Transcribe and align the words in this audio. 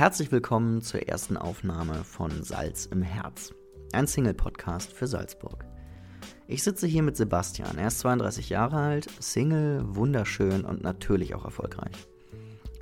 Herzlich 0.00 0.32
willkommen 0.32 0.80
zur 0.80 1.06
ersten 1.06 1.36
Aufnahme 1.36 2.04
von 2.04 2.42
Salz 2.42 2.86
im 2.86 3.02
Herz, 3.02 3.52
ein 3.92 4.06
Single-Podcast 4.06 4.94
für 4.94 5.06
Salzburg. 5.06 5.66
Ich 6.46 6.62
sitze 6.62 6.86
hier 6.86 7.02
mit 7.02 7.18
Sebastian. 7.18 7.76
Er 7.76 7.88
ist 7.88 7.98
32 7.98 8.48
Jahre 8.48 8.78
alt, 8.78 9.10
Single, 9.20 9.82
wunderschön 9.94 10.64
und 10.64 10.82
natürlich 10.82 11.34
auch 11.34 11.44
erfolgreich. 11.44 11.92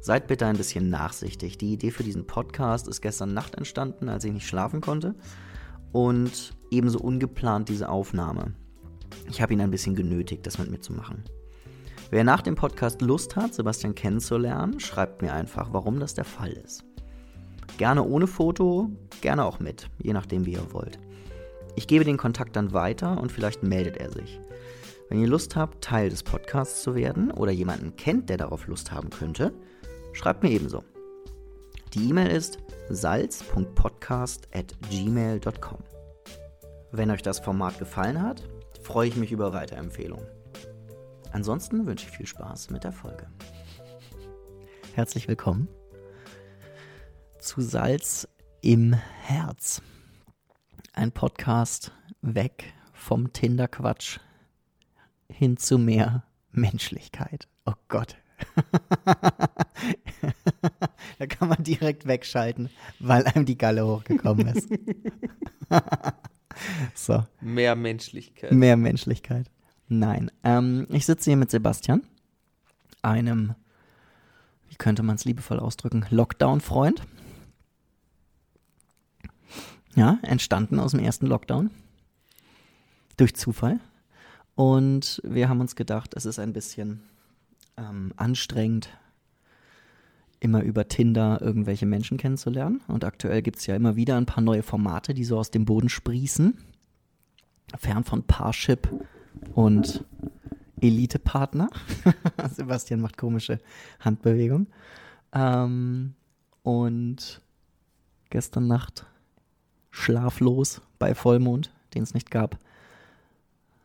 Seid 0.00 0.28
bitte 0.28 0.46
ein 0.46 0.56
bisschen 0.56 0.90
nachsichtig. 0.90 1.58
Die 1.58 1.72
Idee 1.72 1.90
für 1.90 2.04
diesen 2.04 2.24
Podcast 2.24 2.86
ist 2.86 3.00
gestern 3.00 3.34
Nacht 3.34 3.56
entstanden, 3.56 4.08
als 4.08 4.22
ich 4.22 4.32
nicht 4.32 4.46
schlafen 4.46 4.80
konnte. 4.80 5.16
Und 5.90 6.54
ebenso 6.70 7.00
ungeplant 7.00 7.68
diese 7.68 7.88
Aufnahme. 7.88 8.54
Ich 9.28 9.42
habe 9.42 9.54
ihn 9.54 9.60
ein 9.60 9.72
bisschen 9.72 9.96
genötigt, 9.96 10.46
das 10.46 10.58
mit 10.58 10.70
mir 10.70 10.80
zu 10.80 10.92
machen. 10.92 11.24
Wer 12.10 12.22
nach 12.22 12.42
dem 12.42 12.54
Podcast 12.54 13.02
Lust 13.02 13.34
hat, 13.34 13.54
Sebastian 13.54 13.96
kennenzulernen, 13.96 14.78
schreibt 14.78 15.20
mir 15.20 15.32
einfach, 15.32 15.72
warum 15.72 15.98
das 15.98 16.14
der 16.14 16.24
Fall 16.24 16.52
ist. 16.52 16.87
Gerne 17.76 18.02
ohne 18.02 18.26
Foto, 18.26 18.90
gerne 19.20 19.44
auch 19.44 19.60
mit, 19.60 19.88
je 19.98 20.12
nachdem, 20.12 20.46
wie 20.46 20.54
ihr 20.54 20.72
wollt. 20.72 20.98
Ich 21.76 21.86
gebe 21.86 22.04
den 22.04 22.16
Kontakt 22.16 22.56
dann 22.56 22.72
weiter 22.72 23.20
und 23.20 23.30
vielleicht 23.30 23.62
meldet 23.62 23.98
er 23.98 24.10
sich. 24.10 24.40
Wenn 25.08 25.20
ihr 25.20 25.28
Lust 25.28 25.54
habt, 25.56 25.84
Teil 25.84 26.10
des 26.10 26.22
Podcasts 26.22 26.82
zu 26.82 26.94
werden 26.94 27.30
oder 27.30 27.52
jemanden 27.52 27.96
kennt, 27.96 28.28
der 28.28 28.36
darauf 28.36 28.66
Lust 28.66 28.92
haben 28.92 29.08
könnte, 29.10 29.54
schreibt 30.12 30.42
mir 30.42 30.50
ebenso. 30.50 30.84
Die 31.94 32.06
E-Mail 32.08 32.28
ist 32.28 32.58
salz.podcast.gmail.com. 32.90 35.78
Wenn 36.90 37.10
euch 37.10 37.22
das 37.22 37.38
Format 37.38 37.78
gefallen 37.78 38.22
hat, 38.22 38.42
freue 38.82 39.08
ich 39.08 39.16
mich 39.16 39.32
über 39.32 39.52
Weiterempfehlungen. 39.52 40.26
Ansonsten 41.32 41.86
wünsche 41.86 42.06
ich 42.08 42.16
viel 42.16 42.26
Spaß 42.26 42.70
mit 42.70 42.84
der 42.84 42.92
Folge. 42.92 43.26
Herzlich 44.94 45.28
willkommen 45.28 45.68
zu 47.38 47.60
Salz 47.60 48.26
im 48.62 48.94
Herz. 48.94 49.80
Ein 50.92 51.12
Podcast 51.12 51.92
weg 52.20 52.72
vom 52.92 53.32
Tinder-Quatsch 53.32 54.18
hin 55.28 55.56
zu 55.56 55.78
mehr 55.78 56.24
Menschlichkeit. 56.50 57.46
Oh 57.64 57.74
Gott. 57.86 58.16
da 61.18 61.26
kann 61.26 61.48
man 61.48 61.62
direkt 61.62 62.06
wegschalten, 62.06 62.70
weil 62.98 63.24
einem 63.26 63.46
die 63.46 63.58
Galle 63.58 63.86
hochgekommen 63.86 64.48
ist. 64.48 64.68
so. 66.94 67.24
Mehr 67.40 67.76
Menschlichkeit. 67.76 68.52
Mehr 68.52 68.76
Menschlichkeit. 68.76 69.48
Nein. 69.86 70.30
Ähm, 70.42 70.86
ich 70.90 71.06
sitze 71.06 71.30
hier 71.30 71.36
mit 71.36 71.50
Sebastian, 71.50 72.02
einem, 73.02 73.54
wie 74.68 74.76
könnte 74.76 75.04
man 75.04 75.14
es 75.16 75.24
liebevoll 75.24 75.60
ausdrücken, 75.60 76.04
Lockdown-Freund. 76.10 77.02
Ja, 79.98 80.20
entstanden 80.22 80.78
aus 80.78 80.92
dem 80.92 81.00
ersten 81.00 81.26
Lockdown. 81.26 81.72
Durch 83.16 83.34
Zufall. 83.34 83.80
Und 84.54 85.20
wir 85.24 85.48
haben 85.48 85.60
uns 85.60 85.74
gedacht, 85.74 86.14
es 86.14 86.24
ist 86.24 86.38
ein 86.38 86.52
bisschen 86.52 87.00
ähm, 87.76 88.12
anstrengend, 88.14 88.90
immer 90.38 90.62
über 90.62 90.86
Tinder 90.86 91.42
irgendwelche 91.42 91.84
Menschen 91.84 92.16
kennenzulernen. 92.16 92.80
Und 92.86 93.02
aktuell 93.02 93.42
gibt 93.42 93.58
es 93.58 93.66
ja 93.66 93.74
immer 93.74 93.96
wieder 93.96 94.16
ein 94.16 94.26
paar 94.26 94.40
neue 94.40 94.62
Formate, 94.62 95.14
die 95.14 95.24
so 95.24 95.36
aus 95.36 95.50
dem 95.50 95.64
Boden 95.64 95.88
sprießen. 95.88 96.56
Fern 97.76 98.04
von 98.04 98.22
Parship 98.22 98.88
und 99.54 100.04
Elite-Partner. 100.80 101.70
Sebastian 102.54 103.00
macht 103.00 103.18
komische 103.18 103.58
Handbewegungen. 103.98 104.68
Ähm, 105.32 106.14
und 106.62 107.40
gestern 108.30 108.68
Nacht 108.68 109.04
schlaflos 109.98 110.80
bei 110.98 111.14
Vollmond, 111.14 111.72
den 111.94 112.02
es 112.02 112.14
nicht 112.14 112.30
gab, 112.30 112.58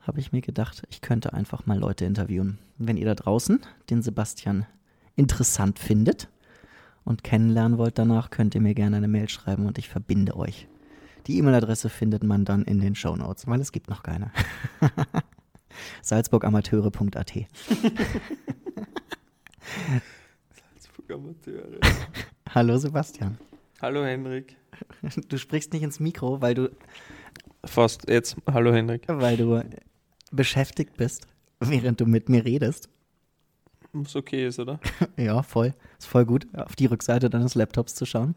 habe 0.02 0.19
ich 0.19 0.31
mir 0.31 0.42
gedacht, 0.42 0.83
ich 0.89 1.02
könnte 1.02 1.34
einfach 1.34 1.66
mal 1.66 1.79
Leute 1.79 2.06
interviewen. 2.06 2.59
Wenn 2.78 2.97
ihr 2.97 3.06
da 3.06 3.16
draußen 3.16 3.59
den 3.90 4.01
Sebastian 4.01 4.66
interessant 5.16 5.79
findet 5.79 6.28
und 7.03 7.23
kennenlernen 7.23 7.78
wollt 7.78 7.97
danach, 7.97 8.29
könnt 8.29 8.53
ihr 8.56 8.62
mir 8.62 8.75
gerne 8.75 8.97
eine 8.97 9.07
Mail 9.07 9.29
schreiben 9.29 9.66
und 9.66 9.78
ich 9.78 9.90
verbinde 9.90 10.35
euch. 10.35 10.68
Die 11.28 11.38
E-Mail-Adresse 11.38 11.90
findet 11.90 12.23
man 12.23 12.44
dann 12.46 12.63
in 12.63 12.79
den 12.79 12.96
Show 12.96 13.16
Notes, 13.16 13.47
weil 13.47 13.62
es 13.62 13.72
gibt 13.72 13.90
noch 13.90 14.03
keine. 14.03 14.31
Salzburgamateure.at 16.02 17.34
Salzburg 20.75 21.07
Hallo 22.50 22.78
Sebastian. 22.78 23.38
Hallo 23.84 24.06
Henrik. 24.06 24.56
Du 25.28 25.38
sprichst 25.38 25.74
nicht 25.74 25.84
ins 25.84 26.00
Mikro, 26.00 26.40
weil 26.40 26.56
du. 26.56 26.70
Fast 27.66 28.10
jetzt. 28.10 28.38
Hallo 28.50 28.72
Henrik. 28.72 29.04
Weil 29.08 29.36
du 29.36 29.62
beschäftigt 30.32 30.96
bist, 30.96 31.28
während 31.60 32.00
du 32.00 32.06
mit 32.06 32.30
mir 32.30 32.46
redest. 32.46 32.88
Was 33.92 34.16
okay 34.16 34.48
ist, 34.48 34.58
oder? 34.58 34.80
ja, 35.18 35.44
voll. 35.44 35.74
Ist 36.00 36.08
voll 36.08 36.26
gut, 36.26 36.48
auf 36.54 36.78
die 36.78 36.86
Rückseite 36.86 37.30
deines 37.30 37.56
Laptops 37.56 37.94
zu 37.94 38.06
schauen. 38.06 38.36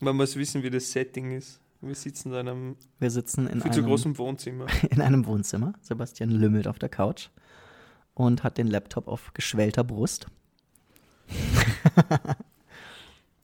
Man 0.00 0.16
muss 0.16 0.34
wissen, 0.34 0.64
wie 0.64 0.70
das 0.70 0.90
Setting 0.90 1.30
ist. 1.30 1.60
Wir 1.80 1.94
sitzen 1.94 2.32
in 2.32 2.38
einem 2.38 2.76
Wir 2.98 3.12
sitzen 3.12 3.46
in 3.46 3.60
viel 3.60 3.70
einem, 3.70 3.72
zu 3.74 3.84
großen 3.84 4.18
Wohnzimmer. 4.18 4.66
In 4.90 5.00
einem 5.00 5.24
Wohnzimmer. 5.24 5.74
Sebastian 5.82 6.30
lümmelt 6.30 6.66
auf 6.66 6.80
der 6.80 6.88
Couch 6.88 7.28
und 8.14 8.42
hat 8.42 8.58
den 8.58 8.66
Laptop 8.66 9.06
auf 9.06 9.32
geschwellter 9.34 9.84
Brust. 9.84 10.26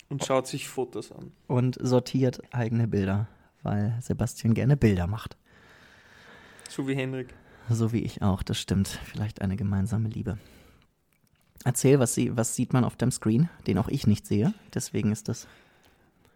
Und 0.08 0.24
schaut 0.24 0.46
sich 0.46 0.68
Fotos 0.68 1.12
an. 1.12 1.32
Und 1.46 1.76
sortiert 1.80 2.40
eigene 2.52 2.88
Bilder, 2.88 3.28
weil 3.62 3.96
Sebastian 4.00 4.54
gerne 4.54 4.76
Bilder 4.76 5.06
macht. 5.06 5.36
So 6.68 6.88
wie 6.88 6.94
Henrik. 6.94 7.34
So 7.70 7.92
wie 7.92 8.00
ich 8.02 8.22
auch, 8.22 8.42
das 8.42 8.58
stimmt. 8.58 8.88
Vielleicht 9.04 9.42
eine 9.42 9.56
gemeinsame 9.56 10.08
Liebe. 10.08 10.38
Erzähl, 11.64 11.98
was, 11.98 12.14
sie, 12.14 12.36
was 12.36 12.54
sieht 12.54 12.72
man 12.72 12.84
auf 12.84 12.96
dem 12.96 13.10
Screen, 13.10 13.50
den 13.66 13.78
auch 13.78 13.88
ich 13.88 14.06
nicht 14.06 14.26
sehe. 14.26 14.54
Deswegen 14.74 15.12
ist 15.12 15.28
das 15.28 15.46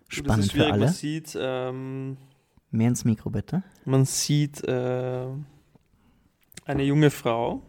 spannend 0.09 0.39
das 0.39 0.47
ist 0.47 0.53
für 0.53 0.67
alle. 0.67 0.85
Man 0.85 0.93
sieht. 0.93 1.39
Ähm, 1.41 2.17
Mehr 2.71 2.89
ins 2.89 3.05
Mikro 3.05 3.31
bitte. 3.31 3.63
Man 3.85 4.05
sieht 4.05 4.65
äh, 4.65 5.27
eine 6.65 6.83
junge 6.83 7.11
Frau. 7.11 7.63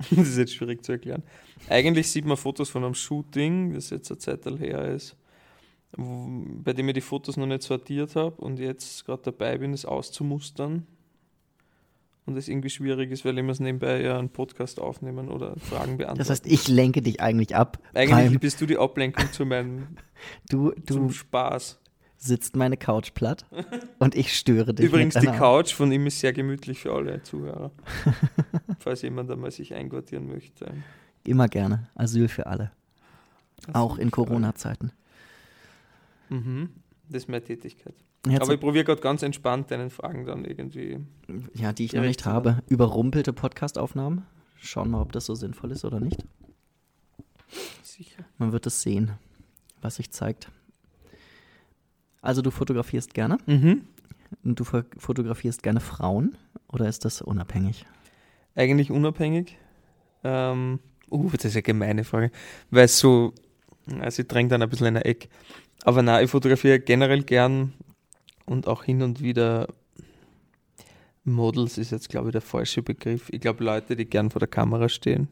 das 0.10 0.28
ist 0.28 0.38
jetzt 0.38 0.54
schwierig 0.54 0.84
zu 0.84 0.92
erklären. 0.92 1.22
Eigentlich 1.68 2.10
sieht 2.10 2.24
man 2.24 2.36
Fotos 2.36 2.70
von 2.70 2.84
einem 2.84 2.94
Shooting, 2.94 3.74
das 3.74 3.90
jetzt 3.90 4.10
eine 4.10 4.18
Zeit 4.18 4.44
her 4.46 4.88
ist, 4.92 5.16
bei 5.96 6.72
dem 6.72 6.88
ich 6.88 6.94
die 6.94 7.00
Fotos 7.00 7.36
noch 7.36 7.46
nicht 7.46 7.62
sortiert 7.62 8.16
habe 8.16 8.36
und 8.40 8.58
jetzt 8.58 9.04
gerade 9.04 9.22
dabei 9.24 9.58
bin, 9.58 9.72
es 9.72 9.84
auszumustern. 9.84 10.86
Und 12.26 12.36
es 12.36 12.48
irgendwie 12.48 12.70
schwierig 12.70 13.10
ist, 13.10 13.24
weil 13.24 13.36
ich 13.38 13.44
muss 13.44 13.58
nebenbei 13.58 14.02
ja 14.02 14.16
einen 14.16 14.28
Podcast 14.28 14.78
aufnehmen 14.78 15.28
oder 15.28 15.56
Fragen 15.56 15.96
beantworten. 15.96 16.18
Das 16.18 16.30
heißt, 16.30 16.46
ich 16.46 16.68
lenke 16.68 17.02
dich 17.02 17.20
eigentlich 17.20 17.56
ab. 17.56 17.78
Eigentlich 17.92 18.38
bist 18.38 18.60
du 18.60 18.66
die 18.66 18.78
Ablenkung 18.78 19.32
zu 19.32 19.44
meinem 19.44 19.96
du, 20.48 20.70
du 20.70 20.94
zum 20.94 21.10
Spaß. 21.10 21.79
Sitzt 22.22 22.54
meine 22.54 22.76
Couch 22.76 23.14
platt 23.14 23.46
und 23.98 24.14
ich 24.14 24.36
störe 24.36 24.74
dich. 24.74 24.84
Übrigens, 24.84 25.14
die 25.14 25.26
Couch 25.26 25.72
von 25.72 25.90
ihm 25.90 26.06
ist 26.06 26.20
sehr 26.20 26.34
gemütlich 26.34 26.78
für 26.80 26.92
alle 26.92 27.22
Zuhörer. 27.22 27.70
falls 28.78 29.02
jemand 29.02 29.30
einmal 29.30 29.50
sich 29.50 29.74
einquartieren 29.74 30.26
möchte. 30.26 30.72
Immer 31.24 31.48
gerne. 31.48 31.88
Asyl 31.94 32.28
für 32.28 32.46
alle. 32.46 32.72
Asyl 33.62 33.74
Auch 33.74 33.98
in 33.98 34.10
Corona-Zeiten. 34.10 34.92
Mhm. 36.28 36.70
Das 37.08 37.22
ist 37.22 37.28
mehr 37.28 37.42
Tätigkeit. 37.42 37.94
Jetzt 38.26 38.42
Aber 38.42 38.54
ich 38.54 38.60
probiere 38.60 38.84
gerade 38.84 39.00
ganz 39.00 39.22
entspannt 39.22 39.70
deinen 39.70 39.90
Fragen 39.90 40.26
dann 40.26 40.44
irgendwie. 40.44 40.98
Ja, 41.54 41.72
die 41.72 41.86
ich 41.86 41.94
noch 41.94 42.02
nicht 42.02 42.26
habe. 42.26 42.62
Überrumpelte 42.68 43.32
Podcastaufnahmen. 43.32 44.26
Schauen 44.56 44.90
wir, 44.90 45.00
ob 45.00 45.12
das 45.12 45.24
so 45.24 45.34
sinnvoll 45.34 45.72
ist 45.72 45.84
oder 45.86 46.00
nicht. 46.00 46.22
Sicher. 47.82 48.24
Man 48.36 48.52
wird 48.52 48.66
es 48.66 48.82
sehen, 48.82 49.12
was 49.80 49.96
sich 49.96 50.10
zeigt. 50.10 50.50
Also 52.22 52.42
du 52.42 52.50
fotografierst 52.50 53.14
gerne? 53.14 53.38
Mhm. 53.46 53.82
Und 54.44 54.60
du 54.60 54.64
fotografierst 54.64 55.62
gerne 55.62 55.80
Frauen 55.80 56.36
oder 56.68 56.88
ist 56.88 57.04
das 57.04 57.20
unabhängig? 57.20 57.84
Eigentlich 58.54 58.90
unabhängig. 58.90 59.56
Ähm, 60.22 60.78
uh, 61.10 61.30
das 61.30 61.46
ist 61.46 61.56
eine 61.56 61.62
gemeine 61.62 62.04
Frage. 62.04 62.30
Weil 62.70 62.88
so, 62.88 63.34
also 64.00 64.22
ich 64.22 64.28
dränge 64.28 64.50
dann 64.50 64.62
ein 64.62 64.68
bisschen 64.68 64.86
in 64.86 64.96
ein 64.96 65.02
Eck. 65.02 65.28
Aber 65.82 66.02
nein, 66.02 66.24
ich 66.24 66.30
fotografiere 66.30 66.78
generell 66.78 67.22
gern 67.22 67.72
und 68.46 68.68
auch 68.68 68.84
hin 68.84 69.02
und 69.02 69.20
wieder 69.20 69.68
Models 71.24 71.78
ist 71.78 71.90
jetzt, 71.90 72.08
glaube 72.08 72.28
ich, 72.28 72.32
der 72.32 72.40
falsche 72.40 72.82
Begriff. 72.82 73.28
Ich 73.30 73.40
glaube, 73.40 73.64
Leute, 73.64 73.96
die 73.96 74.06
gern 74.06 74.30
vor 74.30 74.40
der 74.40 74.48
Kamera 74.48 74.88
stehen. 74.88 75.28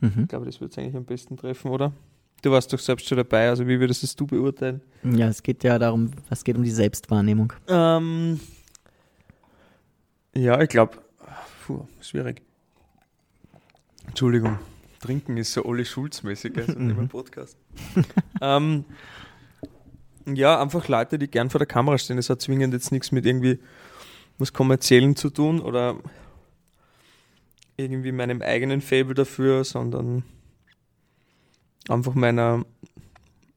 Mhm. 0.00 0.22
Ich 0.22 0.28
glaube, 0.28 0.46
das 0.46 0.60
wird 0.60 0.72
es 0.72 0.78
eigentlich 0.78 0.96
am 0.96 1.04
besten 1.04 1.36
treffen, 1.36 1.70
oder? 1.70 1.92
Du 2.42 2.50
warst 2.50 2.72
doch 2.72 2.78
selbst 2.78 3.08
schon 3.08 3.16
dabei, 3.16 3.48
also 3.48 3.66
wie 3.66 3.80
würdest 3.80 4.04
es 4.04 4.14
du 4.14 4.26
beurteilen? 4.26 4.80
Ja, 5.02 5.28
es 5.28 5.42
geht 5.42 5.64
ja 5.64 5.78
darum, 5.78 6.10
es 6.30 6.44
geht 6.44 6.56
um 6.56 6.62
die 6.62 6.70
Selbstwahrnehmung. 6.70 7.52
Ähm, 7.66 8.38
ja, 10.34 10.60
ich 10.60 10.68
glaube, 10.68 10.98
schwierig. 12.00 12.42
Entschuldigung. 14.06 14.58
Trinken 15.00 15.36
ist 15.36 15.52
so 15.52 15.64
Olli 15.64 15.84
Schulz-mäßig, 15.84 16.56
also 16.56 16.72
in 16.72 16.90
einem 16.90 17.08
Podcast. 17.08 17.56
ähm, 18.40 18.84
ja, 20.26 20.60
einfach 20.60 20.88
Leute, 20.88 21.18
die 21.18 21.28
gern 21.28 21.50
vor 21.50 21.58
der 21.58 21.66
Kamera 21.66 21.98
stehen. 21.98 22.16
Das 22.16 22.30
hat 22.30 22.40
zwingend 22.40 22.74
jetzt 22.74 22.92
nichts 22.92 23.12
mit 23.12 23.26
irgendwie 23.26 23.60
was 24.38 24.52
Kommerziellen 24.52 25.16
zu 25.16 25.30
tun 25.30 25.60
oder 25.60 25.96
irgendwie 27.76 28.12
meinem 28.12 28.42
eigenen 28.42 28.80
Fable 28.80 29.14
dafür, 29.14 29.64
sondern 29.64 30.24
einfach 31.88 32.14
meiner, 32.14 32.64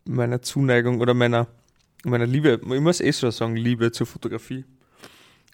meiner 0.06 0.42
Zuneigung 0.42 1.02
oder 1.02 1.14
meiner, 1.14 1.48
meiner 2.04 2.26
Liebe, 2.26 2.60
ich 2.62 2.82
muss 2.82 3.02
eh 3.02 3.14
schon 3.14 3.32
sagen, 3.32 3.56
Liebe 3.56 3.92
zur 3.92 4.08
Fotografie. 4.08 4.66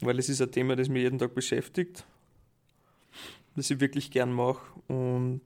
Weil 0.01 0.19
es 0.19 0.29
ist 0.29 0.41
ein 0.41 0.51
Thema, 0.51 0.75
das 0.75 0.89
mich 0.89 1.03
jeden 1.03 1.19
Tag 1.19 1.33
beschäftigt, 1.33 2.05
das 3.55 3.69
ich 3.71 3.79
wirklich 3.79 4.11
gern 4.11 4.33
mache 4.33 4.61
und 4.87 5.41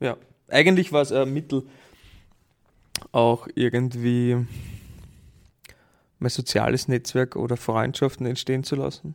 ja, 0.00 0.16
eigentlich 0.48 0.92
war 0.92 1.02
es 1.02 1.12
ein 1.12 1.32
Mittel, 1.32 1.62
auch 3.12 3.48
irgendwie 3.54 4.46
mein 6.18 6.30
soziales 6.30 6.88
Netzwerk 6.88 7.36
oder 7.36 7.56
Freundschaften 7.56 8.26
entstehen 8.26 8.64
zu 8.64 8.76
lassen. 8.76 9.14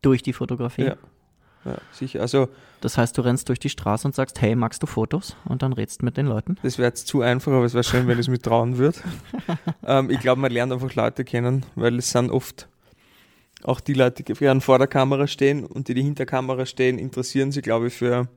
Durch 0.00 0.22
die 0.22 0.32
Fotografie? 0.32 0.86
Ja. 0.86 0.96
Ja, 1.64 1.76
sicher. 1.92 2.20
Also, 2.20 2.48
das 2.80 2.98
heißt, 2.98 3.16
du 3.16 3.22
rennst 3.22 3.48
durch 3.48 3.60
die 3.60 3.68
Straße 3.68 4.06
und 4.06 4.14
sagst, 4.14 4.40
hey, 4.40 4.56
magst 4.56 4.82
du 4.82 4.86
Fotos? 4.86 5.36
Und 5.44 5.62
dann 5.62 5.72
redst 5.72 6.02
mit 6.02 6.16
den 6.16 6.26
Leuten? 6.26 6.58
Das 6.62 6.78
wäre 6.78 6.88
jetzt 6.88 7.06
zu 7.06 7.22
einfach, 7.22 7.52
aber 7.52 7.64
es 7.64 7.74
wäre 7.74 7.84
schön, 7.84 8.08
wenn 8.08 8.18
es 8.18 8.28
mir 8.28 8.40
trauen 8.40 8.78
würde. 8.78 8.98
ähm, 9.86 10.10
ich 10.10 10.18
glaube, 10.18 10.40
man 10.40 10.50
lernt 10.50 10.72
einfach 10.72 10.94
Leute 10.94 11.24
kennen, 11.24 11.64
weil 11.76 11.98
es 11.98 12.10
sind 12.10 12.30
oft 12.30 12.68
auch 13.62 13.78
die 13.78 13.94
Leute, 13.94 14.24
die 14.24 14.32
gerne 14.32 14.60
vor 14.60 14.78
der 14.78 14.88
Kamera 14.88 15.28
stehen 15.28 15.64
und 15.64 15.86
die, 15.86 15.94
die 15.94 16.02
hinter 16.02 16.24
der 16.24 16.26
Kamera 16.26 16.66
stehen, 16.66 16.98
interessieren 16.98 17.52
sich, 17.52 17.62
glaube 17.62 17.86
ich, 17.86 17.94
für 17.94 18.28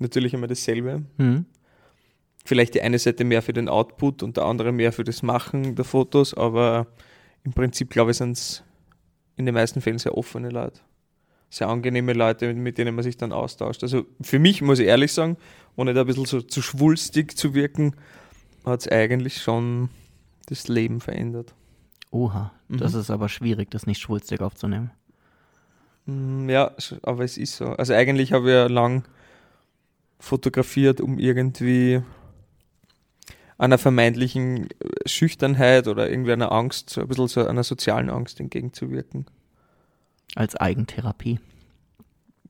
natürlich 0.00 0.34
immer 0.34 0.48
dasselbe. 0.48 1.04
Mhm. 1.18 1.46
Vielleicht 2.44 2.74
die 2.74 2.80
eine 2.80 2.98
Seite 2.98 3.22
mehr 3.22 3.42
für 3.42 3.52
den 3.52 3.68
Output 3.68 4.24
und 4.24 4.36
der 4.36 4.44
andere 4.44 4.72
mehr 4.72 4.92
für 4.92 5.04
das 5.04 5.22
Machen 5.22 5.76
der 5.76 5.84
Fotos, 5.84 6.34
aber 6.34 6.88
im 7.44 7.52
Prinzip, 7.52 7.90
glaube 7.90 8.10
ich, 8.10 8.16
sind 8.16 8.32
es 8.32 8.64
in 9.36 9.46
den 9.46 9.54
meisten 9.54 9.80
Fällen 9.80 9.98
sehr 9.98 10.18
offene 10.18 10.50
Leute 10.50 10.80
sehr 11.50 11.68
angenehme 11.68 12.12
Leute, 12.12 12.54
mit 12.54 12.78
denen 12.78 12.94
man 12.94 13.02
sich 13.02 13.16
dann 13.16 13.32
austauscht. 13.32 13.82
Also 13.82 14.06
für 14.20 14.38
mich, 14.38 14.62
muss 14.62 14.78
ich 14.78 14.86
ehrlich 14.86 15.12
sagen, 15.12 15.36
ohne 15.76 15.92
da 15.92 16.02
ein 16.02 16.06
bisschen 16.06 16.24
so 16.24 16.40
zu 16.40 16.62
schwulstig 16.62 17.36
zu 17.36 17.54
wirken, 17.54 17.96
hat 18.64 18.80
es 18.80 18.88
eigentlich 18.88 19.42
schon 19.42 19.90
das 20.46 20.68
Leben 20.68 21.00
verändert. 21.00 21.54
Oha, 22.12 22.52
mhm. 22.68 22.78
das 22.78 22.94
ist 22.94 23.10
aber 23.10 23.28
schwierig, 23.28 23.70
das 23.70 23.86
nicht 23.86 24.00
schwulstig 24.00 24.40
aufzunehmen. 24.40 24.92
Mm, 26.06 26.48
ja, 26.48 26.72
aber 27.02 27.24
es 27.24 27.36
ist 27.36 27.56
so. 27.56 27.66
Also 27.66 27.94
eigentlich 27.94 28.32
habe 28.32 28.48
ich 28.48 28.54
ja 28.54 28.66
lang 28.66 29.04
fotografiert, 30.18 31.00
um 31.00 31.18
irgendwie 31.18 32.02
einer 33.58 33.78
vermeintlichen 33.78 34.68
Schüchternheit 35.04 35.86
oder 35.86 36.08
irgendwie 36.08 36.32
einer 36.32 36.52
Angst, 36.52 36.90
so 36.90 37.00
ein 37.00 37.08
bisschen 37.08 37.28
so 37.28 37.46
einer 37.46 37.64
sozialen 37.64 38.08
Angst 38.08 38.40
entgegenzuwirken. 38.40 39.26
Als 40.34 40.56
Eigentherapie. 40.56 41.40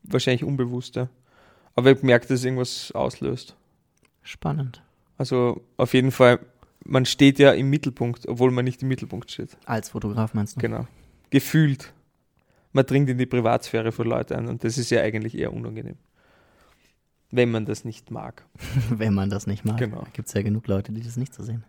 Wahrscheinlich 0.03 0.45
unbewusster. 0.45 1.09
Aber 1.75 1.93
ich 1.93 2.03
merke, 2.03 2.27
dass 2.27 2.45
irgendwas 2.45 2.93
auslöst. 2.93 3.57
Spannend. 4.23 4.83
Also 5.17 5.63
auf 5.77 5.95
jeden 5.95 6.11
Fall, 6.11 6.41
man 6.85 7.07
steht 7.07 7.39
ja 7.39 7.53
im 7.53 7.71
Mittelpunkt, 7.71 8.29
obwohl 8.29 8.51
man 8.51 8.65
nicht 8.65 8.83
im 8.83 8.89
Mittelpunkt 8.89 9.31
steht. 9.31 9.57
Als 9.67 9.91
Fotograf 9.91 10.35
meinst 10.35 10.57
du? 10.57 10.61
Genau. 10.61 10.87
Gefühlt. 11.31 11.93
Man 12.73 12.87
dringt 12.87 13.09
in 13.09 13.19
die 13.19 13.27
Privatsphäre 13.27 13.93
von 13.93 14.07
Leuten 14.07 14.35
ein 14.35 14.49
und 14.49 14.65
das 14.65 14.79
ist 14.79 14.91
ja 14.91 15.01
eigentlich 15.01 15.37
eher 15.37 15.53
unangenehm. 15.53 15.97
Wenn 17.31 17.51
man 17.51 17.65
das 17.65 17.85
nicht 17.85 18.11
mag. 18.11 18.45
Wenn 18.91 19.15
man 19.15 19.31
das 19.31 19.47
nicht 19.47 19.65
mag. 19.65 19.79
Genau. 19.79 20.07
Gibt 20.13 20.29
es 20.29 20.35
ja 20.35 20.43
genug 20.43 20.67
Leute, 20.67 20.93
die 20.93 21.03
das 21.03 21.17
nicht 21.17 21.35
so 21.35 21.43
sehen. 21.43 21.65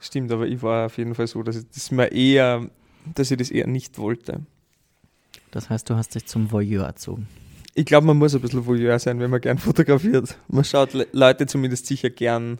Stimmt, 0.00 0.30
aber 0.32 0.46
ich 0.46 0.62
war 0.62 0.86
auf 0.86 0.98
jeden 0.98 1.14
Fall 1.14 1.26
so, 1.26 1.42
dass 1.42 1.56
ich 1.56 1.68
das 1.70 1.90
mir 1.90 2.12
eher, 2.12 2.68
dass 3.14 3.30
ich 3.30 3.38
das 3.38 3.50
eher 3.50 3.66
nicht 3.66 3.98
wollte. 3.98 4.44
Das 5.54 5.70
heißt, 5.70 5.88
du 5.88 5.94
hast 5.94 6.16
dich 6.16 6.26
zum 6.26 6.50
Voyeur 6.50 6.84
erzogen. 6.84 7.28
Ich 7.74 7.86
glaube, 7.86 8.08
man 8.08 8.16
muss 8.16 8.34
ein 8.34 8.40
bisschen 8.40 8.66
Voyeur 8.66 8.98
sein, 8.98 9.20
wenn 9.20 9.30
man 9.30 9.40
gern 9.40 9.56
fotografiert. 9.58 10.36
Man 10.48 10.64
schaut 10.64 10.90
Leute 11.12 11.46
zumindest 11.46 11.86
sicher 11.86 12.10
gern. 12.10 12.58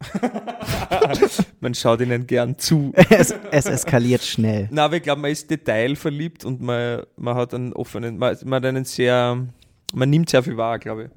man 1.60 1.74
schaut 1.74 2.00
ihnen 2.00 2.26
gern 2.26 2.58
zu. 2.58 2.92
Es, 3.10 3.34
es 3.50 3.66
eskaliert 3.66 4.22
schnell. 4.22 4.68
Na, 4.70 4.86
aber 4.86 4.96
ich 4.96 5.02
glaube, 5.02 5.20
man 5.20 5.32
ist 5.32 5.50
detailverliebt 5.50 6.46
und 6.46 6.62
man, 6.62 7.02
man 7.16 7.34
hat 7.34 7.52
einen 7.52 7.74
offenen, 7.74 8.16
man, 8.16 8.34
man 8.46 8.62
hat 8.62 8.64
einen 8.70 8.86
sehr, 8.86 9.46
man 9.92 10.08
nimmt 10.08 10.30
sehr 10.30 10.42
viel 10.42 10.56
wahr, 10.56 10.78
glaube 10.78 11.10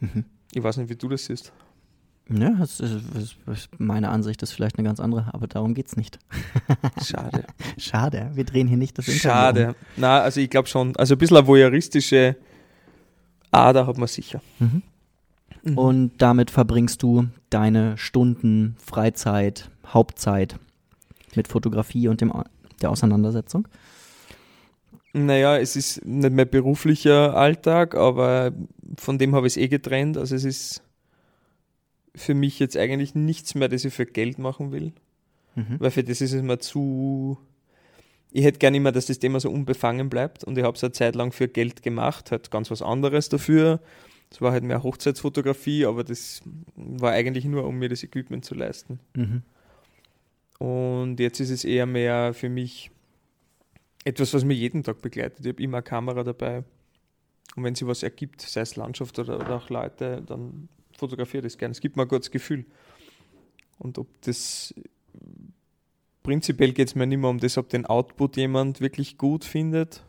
ich. 0.00 0.10
Mhm. 0.12 0.24
Ich 0.52 0.62
weiß 0.62 0.78
nicht, 0.78 0.90
wie 0.90 0.96
du 0.96 1.08
das 1.08 1.24
siehst. 1.24 1.52
Ja, 2.32 2.50
das 2.50 2.78
ist, 2.78 3.02
das 3.14 3.58
ist, 3.58 3.68
meine 3.78 4.08
Ansicht 4.08 4.40
ist 4.42 4.52
vielleicht 4.52 4.78
eine 4.78 4.86
ganz 4.86 5.00
andere, 5.00 5.34
aber 5.34 5.48
darum 5.48 5.74
geht 5.74 5.88
es 5.88 5.96
nicht. 5.96 6.18
Schade. 7.04 7.44
Schade, 7.76 8.30
wir 8.34 8.44
drehen 8.44 8.68
hier 8.68 8.76
nicht 8.76 8.96
das 8.98 9.08
Interview. 9.08 9.30
Schade. 9.30 9.68
Um. 9.68 9.74
Na, 9.96 10.20
also 10.20 10.40
ich 10.40 10.48
glaube 10.48 10.68
schon, 10.68 10.94
also 10.96 11.14
ein 11.14 11.18
bisschen 11.18 11.38
eine 11.38 11.46
voyeuristische 11.46 12.36
Ader 13.50 13.86
hat 13.88 13.98
man 13.98 14.06
sicher. 14.06 14.40
Mhm. 14.60 14.82
Mhm. 15.64 15.78
Und 15.78 16.12
damit 16.18 16.52
verbringst 16.52 17.02
du 17.02 17.26
deine 17.50 17.98
Stunden 17.98 18.76
Freizeit, 18.78 19.68
Hauptzeit 19.86 20.56
mit 21.34 21.48
Fotografie 21.48 22.06
und 22.06 22.20
dem, 22.20 22.32
der 22.80 22.90
Auseinandersetzung? 22.90 23.66
Naja, 25.12 25.58
es 25.58 25.74
ist 25.74 26.06
nicht 26.06 26.32
mehr 26.32 26.44
beruflicher 26.44 27.36
Alltag, 27.36 27.96
aber 27.96 28.52
von 28.96 29.18
dem 29.18 29.34
habe 29.34 29.48
ich 29.48 29.54
es 29.54 29.56
eh 29.56 29.66
getrennt. 29.66 30.16
Also 30.16 30.36
es 30.36 30.44
ist 30.44 30.82
für 32.14 32.34
mich 32.34 32.58
jetzt 32.58 32.76
eigentlich 32.76 33.14
nichts 33.14 33.54
mehr, 33.54 33.68
das 33.68 33.84
ich 33.84 33.94
für 33.94 34.06
Geld 34.06 34.38
machen 34.38 34.72
will. 34.72 34.92
Mhm. 35.54 35.76
Weil 35.78 35.90
für 35.90 36.04
das 36.04 36.20
ist 36.20 36.32
es 36.32 36.42
mir 36.42 36.58
zu. 36.58 37.38
Ich 38.32 38.44
hätte 38.44 38.58
gerne 38.58 38.76
immer, 38.76 38.92
dass 38.92 39.06
das 39.06 39.18
Thema 39.18 39.40
so 39.40 39.50
unbefangen 39.50 40.08
bleibt 40.08 40.44
und 40.44 40.56
ich 40.56 40.62
habe 40.62 40.76
es 40.76 40.84
eine 40.84 40.92
Zeit 40.92 41.16
lang 41.16 41.32
für 41.32 41.48
Geld 41.48 41.82
gemacht, 41.82 42.30
halt 42.30 42.50
ganz 42.50 42.70
was 42.70 42.80
anderes 42.80 43.28
dafür. 43.28 43.80
Es 44.30 44.40
war 44.40 44.52
halt 44.52 44.62
mehr 44.62 44.84
Hochzeitsfotografie, 44.84 45.84
aber 45.84 46.04
das 46.04 46.42
war 46.76 47.10
eigentlich 47.10 47.44
nur, 47.44 47.64
um 47.64 47.78
mir 47.80 47.88
das 47.88 48.04
Equipment 48.04 48.44
zu 48.44 48.54
leisten. 48.54 49.00
Mhm. 49.16 49.42
Und 50.64 51.18
jetzt 51.18 51.40
ist 51.40 51.50
es 51.50 51.64
eher 51.64 51.86
mehr 51.86 52.32
für 52.32 52.48
mich 52.48 52.92
etwas, 54.04 54.32
was 54.32 54.44
mir 54.44 54.54
jeden 54.54 54.84
Tag 54.84 55.02
begleitet. 55.02 55.40
Ich 55.40 55.52
habe 55.52 55.62
immer 55.62 55.78
eine 55.78 55.82
Kamera 55.82 56.22
dabei. 56.22 56.62
Und 57.56 57.64
wenn 57.64 57.74
sich 57.74 57.86
was 57.86 58.04
ergibt, 58.04 58.42
sei 58.42 58.60
es 58.60 58.76
Landschaft 58.76 59.18
oder, 59.18 59.40
oder 59.40 59.56
auch 59.56 59.70
Leute, 59.70 60.22
dann 60.24 60.68
fotografiere 61.00 61.42
das 61.42 61.58
gerne. 61.58 61.72
Es 61.72 61.80
gibt 61.80 61.96
mir 61.96 62.02
ein 62.02 62.08
gutes 62.08 62.30
Gefühl. 62.30 62.64
Und 63.78 63.98
ob 63.98 64.06
das 64.22 64.74
prinzipiell 66.22 66.72
geht 66.72 66.88
es 66.88 66.94
mir 66.94 67.06
nicht 67.06 67.18
mehr 67.18 67.30
um 67.30 67.38
das, 67.38 67.58
ob 67.58 67.68
den 67.68 67.86
Output 67.86 68.36
jemand 68.36 68.80
wirklich 68.80 69.18
gut 69.18 69.44
findet, 69.44 70.04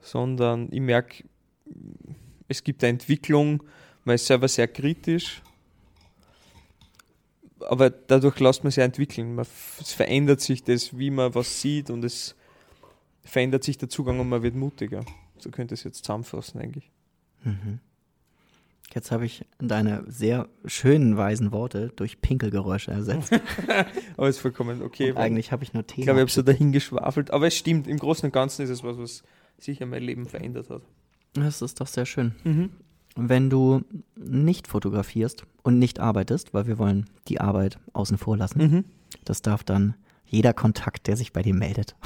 sondern 0.00 0.68
ich 0.70 0.80
merke, 0.80 1.24
es 2.48 2.64
gibt 2.64 2.82
eine 2.82 2.90
Entwicklung, 2.90 3.62
man 4.04 4.16
ist 4.16 4.26
selber 4.26 4.48
sehr 4.48 4.66
kritisch, 4.66 5.40
aber 7.60 7.90
dadurch 7.90 8.40
lässt 8.40 8.64
man 8.64 8.70
sich 8.70 8.82
entwickeln. 8.82 9.34
Man, 9.34 9.46
es 9.80 9.92
verändert 9.92 10.40
sich 10.40 10.64
das, 10.64 10.98
wie 10.98 11.10
man 11.10 11.34
was 11.34 11.60
sieht 11.60 11.90
und 11.90 12.04
es 12.04 12.34
verändert 13.22 13.62
sich 13.62 13.78
der 13.78 13.88
Zugang 13.88 14.18
und 14.18 14.28
man 14.28 14.42
wird 14.42 14.56
mutiger. 14.56 15.04
So 15.38 15.50
könnte 15.50 15.74
es 15.74 15.84
jetzt 15.84 16.04
zusammenfassen 16.04 16.60
eigentlich. 16.60 16.90
Mhm. 17.44 17.78
Jetzt 18.92 19.12
habe 19.12 19.24
ich 19.24 19.44
deine 19.58 20.04
sehr 20.08 20.48
schönen, 20.64 21.16
weisen 21.16 21.52
Worte 21.52 21.92
durch 21.94 22.20
Pinkelgeräusche 22.20 22.90
ersetzt. 22.90 23.32
aber 24.16 24.28
ist 24.28 24.38
vollkommen 24.38 24.82
okay. 24.82 25.14
eigentlich 25.14 25.52
habe 25.52 25.62
ich 25.62 25.72
nur 25.72 25.86
Tee. 25.86 26.00
Ich 26.00 26.06
glaube, 26.06 26.18
ich 26.18 26.22
habe 26.22 26.30
so 26.30 26.42
dahin 26.42 26.72
geschwafelt. 26.72 27.30
Aber 27.30 27.46
es 27.46 27.56
stimmt, 27.56 27.86
im 27.86 27.98
Großen 27.98 28.26
und 28.26 28.32
Ganzen 28.32 28.62
ist 28.62 28.70
es 28.70 28.82
was, 28.82 28.98
was 28.98 29.22
sicher 29.58 29.86
mein 29.86 30.02
Leben 30.02 30.26
verändert 30.26 30.70
hat. 30.70 30.82
Das 31.34 31.62
ist 31.62 31.80
doch 31.80 31.86
sehr 31.86 32.06
schön. 32.06 32.34
Mhm. 32.42 32.70
Wenn 33.16 33.50
du 33.50 33.82
nicht 34.16 34.66
fotografierst 34.66 35.44
und 35.62 35.78
nicht 35.78 36.00
arbeitest, 36.00 36.52
weil 36.54 36.66
wir 36.66 36.78
wollen 36.78 37.06
die 37.28 37.40
Arbeit 37.40 37.78
außen 37.92 38.18
vor 38.18 38.36
lassen, 38.36 38.58
mhm. 38.58 38.84
das 39.24 39.42
darf 39.42 39.62
dann 39.62 39.94
jeder 40.24 40.52
Kontakt, 40.52 41.08
der 41.08 41.16
sich 41.16 41.32
bei 41.32 41.42
dir 41.42 41.54
meldet, 41.54 41.96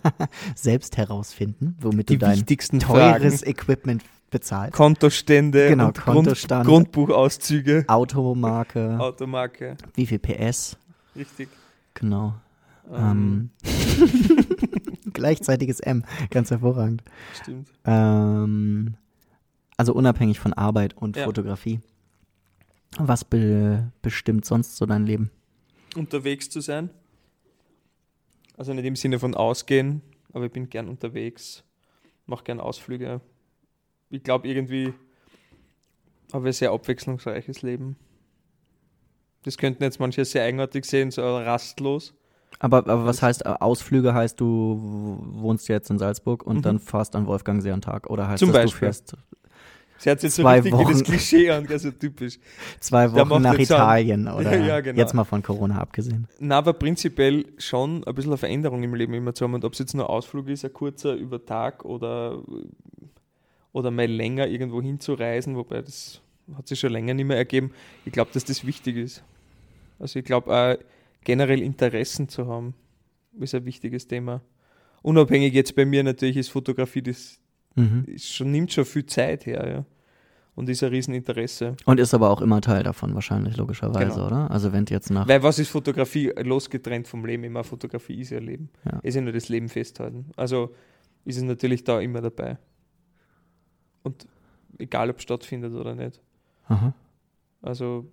selbst 0.54 0.98
herausfinden, 0.98 1.76
womit 1.80 2.10
die 2.10 2.18
du 2.18 2.26
dein 2.26 2.46
teures 2.46 3.40
Fragen. 3.40 3.50
Equipment 3.50 4.02
bezahlt. 4.30 4.72
Kontostände, 4.72 5.68
genau, 5.68 5.92
Kontostand, 5.92 6.66
Grund, 6.66 6.92
Grundbuchauszüge, 6.92 7.84
Automarke, 7.88 8.98
Automarke, 8.98 9.76
wie 9.94 10.06
viel 10.06 10.18
PS. 10.18 10.76
Richtig. 11.16 11.48
Genau. 11.94 12.34
Ähm. 12.92 13.50
Gleichzeitiges 15.12 15.80
M, 15.80 16.04
ganz 16.30 16.50
hervorragend. 16.50 17.02
Stimmt. 17.42 17.68
Ähm, 17.84 18.94
also 19.76 19.92
unabhängig 19.92 20.38
von 20.38 20.52
Arbeit 20.52 20.96
und 20.96 21.16
ja. 21.16 21.24
Fotografie. 21.24 21.80
Was 22.98 23.24
be 23.24 23.92
bestimmt 24.02 24.44
sonst 24.44 24.76
so 24.76 24.86
dein 24.86 25.06
Leben? 25.06 25.30
Unterwegs 25.96 26.50
zu 26.50 26.60
sein. 26.60 26.90
Also 28.56 28.74
nicht 28.74 28.84
im 28.84 28.96
Sinne 28.96 29.18
von 29.18 29.34
ausgehen, 29.34 30.02
aber 30.32 30.46
ich 30.46 30.52
bin 30.52 30.68
gern 30.68 30.88
unterwegs, 30.88 31.64
mache 32.26 32.44
gern 32.44 32.60
Ausflüge, 32.60 33.20
ich 34.10 34.22
glaube 34.22 34.48
irgendwie, 34.48 34.92
Aber 36.32 36.46
ein 36.46 36.52
sehr 36.52 36.70
abwechslungsreiches 36.72 37.62
Leben. 37.62 37.96
Das 39.42 39.56
könnten 39.56 39.82
jetzt 39.82 39.98
manche 40.00 40.24
sehr 40.24 40.44
eigenartig 40.44 40.84
sehen, 40.84 41.10
so 41.10 41.22
rastlos. 41.22 42.14
Aber, 42.58 42.78
aber 42.78 43.06
was 43.06 43.22
heißt, 43.22 43.46
äh, 43.46 43.54
Ausflüge 43.60 44.12
heißt, 44.12 44.38
du 44.38 45.18
wohnst 45.32 45.68
jetzt 45.68 45.88
in 45.90 45.98
Salzburg 45.98 46.42
und 46.44 46.56
Mhm. 46.58 46.62
dann 46.62 46.78
fahrst 46.78 47.16
an 47.16 47.26
Wolfgangsee 47.26 47.72
einen 47.72 47.80
Tag? 47.80 48.10
Oder 48.10 48.28
heißt 48.28 48.40
Zum 48.40 48.48
das, 48.52 48.56
du 48.56 48.62
Beispiel. 48.64 48.78
fährst 48.80 49.16
Sie 49.98 50.08
hat 50.08 50.22
jetzt 50.22 50.34
so 50.36 50.42
Zwei 50.42 50.60
richtig 50.60 50.72
wie 50.72 50.82
das 50.84 50.94
Wochen. 50.94 51.04
Klischee 51.04 51.50
an, 51.50 51.66
also 51.68 51.90
typisch. 51.90 52.38
zwei 52.80 53.12
Wochen 53.12 53.42
nach 53.42 53.52
so 53.54 53.60
Italien? 53.60 54.28
Oder 54.34 54.58
Ja, 54.58 54.80
genau. 54.80 54.98
jetzt 54.98 55.12
mal 55.14 55.24
von 55.24 55.42
Corona 55.42 55.78
abgesehen. 55.78 56.26
Na, 56.38 56.56
aber 56.56 56.72
prinzipiell 56.72 57.44
schon 57.58 58.02
ein 58.04 58.14
bisschen 58.14 58.30
eine 58.30 58.38
Veränderung 58.38 58.82
im 58.82 58.94
Leben 58.94 59.12
immer 59.12 59.34
zu 59.34 59.44
haben. 59.44 59.52
Und 59.54 59.64
ob 59.64 59.74
es 59.74 59.78
jetzt 59.78 59.94
nur 59.94 60.08
Ausflug 60.08 60.48
ist, 60.48 60.64
ein 60.64 60.72
kurzer 60.72 61.14
über 61.14 61.44
Tag 61.44 61.84
oder, 61.84 62.42
oder 63.72 63.90
mal 63.90 64.06
länger 64.06 64.46
irgendwo 64.48 64.80
hinzureisen, 64.82 65.56
wobei 65.56 65.82
das 65.82 66.20
hat 66.56 66.66
sich 66.66 66.80
schon 66.80 66.92
länger 66.92 67.14
nicht 67.14 67.26
mehr 67.26 67.36
ergeben. 67.36 67.70
Ich 68.04 68.12
glaube, 68.12 68.30
dass 68.32 68.44
das 68.44 68.66
wichtig 68.66 68.96
ist. 68.96 69.22
Also 69.98 70.18
ich 70.18 70.24
glaube 70.24 70.50
auch 70.52 70.76
generell 71.24 71.60
Interessen 71.62 72.28
zu 72.28 72.46
haben, 72.48 72.74
ist 73.38 73.54
ein 73.54 73.64
wichtiges 73.64 74.06
Thema. 74.08 74.40
Unabhängig 75.02 75.54
jetzt 75.54 75.74
bei 75.76 75.84
mir 75.84 76.02
natürlich 76.02 76.36
ist 76.36 76.48
Fotografie, 76.48 77.02
das 77.02 77.38
Mhm. 77.76 78.04
ist 78.08 78.26
schon, 78.34 78.50
nimmt 78.50 78.72
schon 78.72 78.84
viel 78.84 79.06
Zeit 79.06 79.46
her, 79.46 79.68
ja. 79.70 79.84
Und 80.56 80.68
ist 80.68 80.82
ein 80.82 80.90
Rieseninteresse. 80.90 81.76
Und 81.84 82.00
ist 82.00 82.12
aber 82.12 82.28
auch 82.30 82.40
immer 82.40 82.60
Teil 82.60 82.82
davon, 82.82 83.14
wahrscheinlich, 83.14 83.56
logischerweise, 83.56 84.14
Genau. 84.14 84.26
oder? 84.26 84.50
Also 84.50 84.72
wenn 84.72 84.84
jetzt 84.86 85.08
nach. 85.10 85.28
Weil 85.28 85.42
was 85.44 85.60
ist 85.60 85.68
Fotografie 85.68 86.32
losgetrennt 86.42 87.06
vom 87.06 87.24
Leben? 87.24 87.44
Immer 87.44 87.62
Fotografie 87.62 88.20
ist 88.20 88.30
ja 88.30 88.40
Leben. 88.40 88.68
Ja. 88.84 88.98
Ist 89.04 89.14
ja 89.14 89.20
nur 89.20 89.32
das 89.32 89.48
Leben 89.48 89.68
festhalten. 89.68 90.26
Also 90.36 90.74
ist 91.24 91.36
es 91.36 91.42
natürlich 91.44 91.84
da 91.84 92.00
immer 92.00 92.20
dabei. 92.20 92.58
Und 94.02 94.26
egal 94.78 95.10
ob 95.10 95.16
es 95.18 95.22
stattfindet 95.22 95.72
oder 95.74 95.94
nicht. 95.94 96.20
Aha. 96.68 96.94
Also 97.62 98.06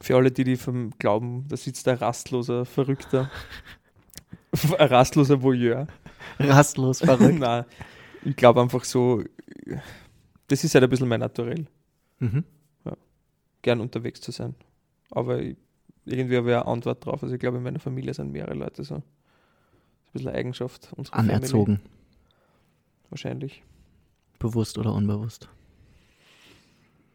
für 0.00 0.16
alle, 0.16 0.30
die, 0.30 0.44
die 0.44 0.56
vom 0.56 0.90
glauben, 0.98 1.46
da 1.48 1.56
sitzt 1.56 1.88
ein 1.88 1.96
rastloser 1.96 2.64
Verrückter. 2.64 3.30
ein 4.78 4.88
rastloser 4.88 5.42
Voyeur. 5.42 5.86
Rastlos 6.38 6.98
verrückt. 7.00 7.38
Nein, 7.38 7.64
ich 8.24 8.36
glaube 8.36 8.60
einfach 8.60 8.84
so, 8.84 9.22
das 10.48 10.62
ist 10.62 10.74
halt 10.74 10.84
ein 10.84 10.90
bisschen 10.90 11.08
mein 11.08 11.20
Naturell. 11.20 11.66
mhm. 12.18 12.44
gern 13.62 13.80
unterwegs 13.80 14.20
zu 14.20 14.30
sein. 14.30 14.54
Aber 15.10 15.40
ich, 15.40 15.56
irgendwie 16.04 16.36
habe 16.36 16.50
ich 16.50 16.56
eine 16.56 16.66
Antwort 16.66 17.04
drauf. 17.04 17.22
Also 17.22 17.34
ich 17.34 17.40
glaube, 17.40 17.58
in 17.58 17.62
meiner 17.62 17.80
Familie 17.80 18.12
sind 18.12 18.30
mehrere 18.30 18.54
Leute 18.54 18.84
so. 18.84 18.96
Ein 18.96 19.02
bisschen 20.12 20.30
Eigenschaft 20.30 20.92
Anerzogen. 21.12 21.76
Family, 21.76 21.90
wahrscheinlich. 23.10 23.62
Bewusst 24.38 24.78
oder 24.78 24.92
unbewusst. 24.92 25.48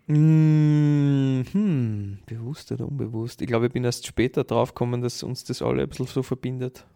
Mm, 0.08 1.43
hm, 1.51 2.17
bewusst 2.25 2.72
oder 2.72 2.88
unbewusst? 2.88 3.41
Ich 3.41 3.48
glaube, 3.48 3.67
ich 3.67 3.72
bin 3.72 3.84
erst 3.84 4.08
später 4.08 4.43
drauf 4.43 4.74
gekommen, 4.74 5.01
dass 5.01 5.22
uns 5.22 5.43
das 5.43 5.62
alle 5.62 5.84
ein 5.84 5.89
bisschen 5.89 6.08
so 6.08 6.24
verbindet. 6.24 6.88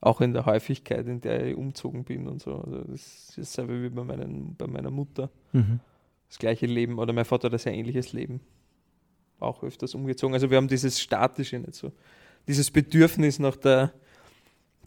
Auch 0.00 0.20
in 0.20 0.32
der 0.32 0.46
Häufigkeit, 0.46 1.08
in 1.08 1.20
der 1.20 1.48
ich 1.48 1.56
umzogen 1.56 2.04
bin 2.04 2.28
und 2.28 2.40
so. 2.40 2.56
Also 2.56 2.82
das 2.82 3.30
ist 3.30 3.38
dasselbe 3.38 3.82
wie 3.82 3.88
bei, 3.88 4.04
meinen, 4.04 4.54
bei 4.54 4.68
meiner 4.68 4.90
Mutter. 4.90 5.30
Mhm. 5.52 5.80
das 6.28 6.38
gleiche 6.38 6.66
Leben 6.66 7.00
oder 7.00 7.12
mein 7.12 7.24
Vater 7.24 7.46
hat 7.46 7.54
ein 7.54 7.58
sehr 7.58 7.74
ähnliches 7.74 8.12
Leben. 8.12 8.40
Auch 9.40 9.64
öfters 9.64 9.94
umgezogen. 9.96 10.34
Also 10.34 10.50
wir 10.50 10.56
haben 10.56 10.68
dieses 10.68 11.00
statische 11.00 11.58
nicht 11.58 11.74
so. 11.74 11.90
Dieses 12.46 12.70
Bedürfnis 12.70 13.40
nach 13.40 13.56
der 13.56 13.92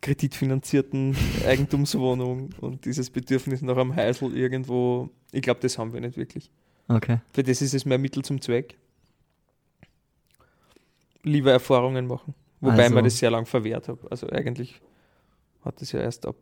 kreditfinanzierten 0.01 1.15
Eigentumswohnung 1.47 2.49
und 2.61 2.85
dieses 2.85 3.09
Bedürfnis 3.09 3.61
nach 3.61 3.77
einem 3.77 3.95
Heisel 3.95 4.35
irgendwo, 4.35 5.09
ich 5.31 5.41
glaube, 5.41 5.59
das 5.61 5.77
haben 5.77 5.93
wir 5.93 6.01
nicht 6.01 6.17
wirklich. 6.17 6.49
Okay. 6.87 7.19
Für 7.33 7.43
das 7.43 7.61
ist 7.61 7.73
es 7.73 7.85
mehr 7.85 7.97
Mittel 7.97 8.23
zum 8.23 8.39
Zweck. 8.41 8.77
Lieber 11.23 11.51
Erfahrungen 11.51 12.07
machen. 12.07 12.33
Wobei 12.61 12.73
Also- 12.73 12.83
ich 12.89 12.93
mir 12.95 13.03
das 13.03 13.17
sehr 13.17 13.31
lang 13.31 13.45
verwehrt 13.45 13.87
habe. 13.87 13.99
Also 14.09 14.29
eigentlich 14.29 14.81
hat 15.63 15.81
das 15.81 15.91
ja 15.91 15.99
erst 15.99 16.25
ab 16.25 16.35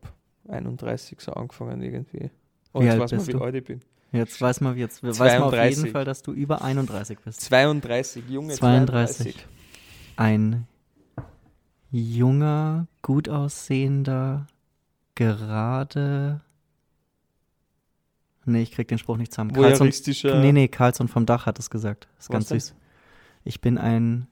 31 0.47 1.19
so 1.19 1.33
angefangen 1.33 1.81
irgendwie. 1.81 2.29
Und 2.71 2.83
Wie 2.83 2.88
jetzt 2.88 3.00
weiß 3.00 3.12
man, 3.13 3.27
wie 3.27 3.31
du? 3.31 3.41
alt 3.41 3.55
ich 3.55 3.63
bin. 3.63 3.81
Jetzt 4.12 4.39
weiß 4.39 4.62
man, 4.62 4.77
jetzt 4.77 5.03
weiß 5.03 5.17
man 5.19 5.41
auf 5.43 5.50
32. 5.51 5.77
jeden 5.77 5.91
Fall, 5.91 6.05
dass 6.05 6.21
du 6.21 6.31
über 6.31 6.62
31 6.62 7.19
bist. 7.19 7.41
32, 7.41 8.24
junge 8.29 8.53
32. 8.53 9.33
32. 9.35 9.45
Ein 10.17 10.67
junger, 12.00 12.88
gut 13.02 13.30
aussehender, 13.30 14.48
gerade. 15.16 16.42
Nee, 18.46 18.62
ich 18.64 18.72
krieg 18.72 18.88
den 18.88 18.98
Spruch 18.98 19.18
nicht 19.18 19.32
zusammen. 19.32 19.54
Carlson, 19.54 19.80
Voyeuristischer. 19.80 20.40
nee, 20.40 20.52
nee, 20.52 20.68
Carlson 20.68 21.08
vom 21.08 21.25
Dach 21.25 21.46
hat 21.46 21.58
es 21.58 21.70
gesagt. 21.70 22.08
ist 22.20 22.30
Was 22.30 22.30
ganz 22.30 22.48
denn? 22.50 22.60
süß. 22.60 22.75
Ich 23.44 23.62
bin 23.62 23.78
ein 23.78 24.28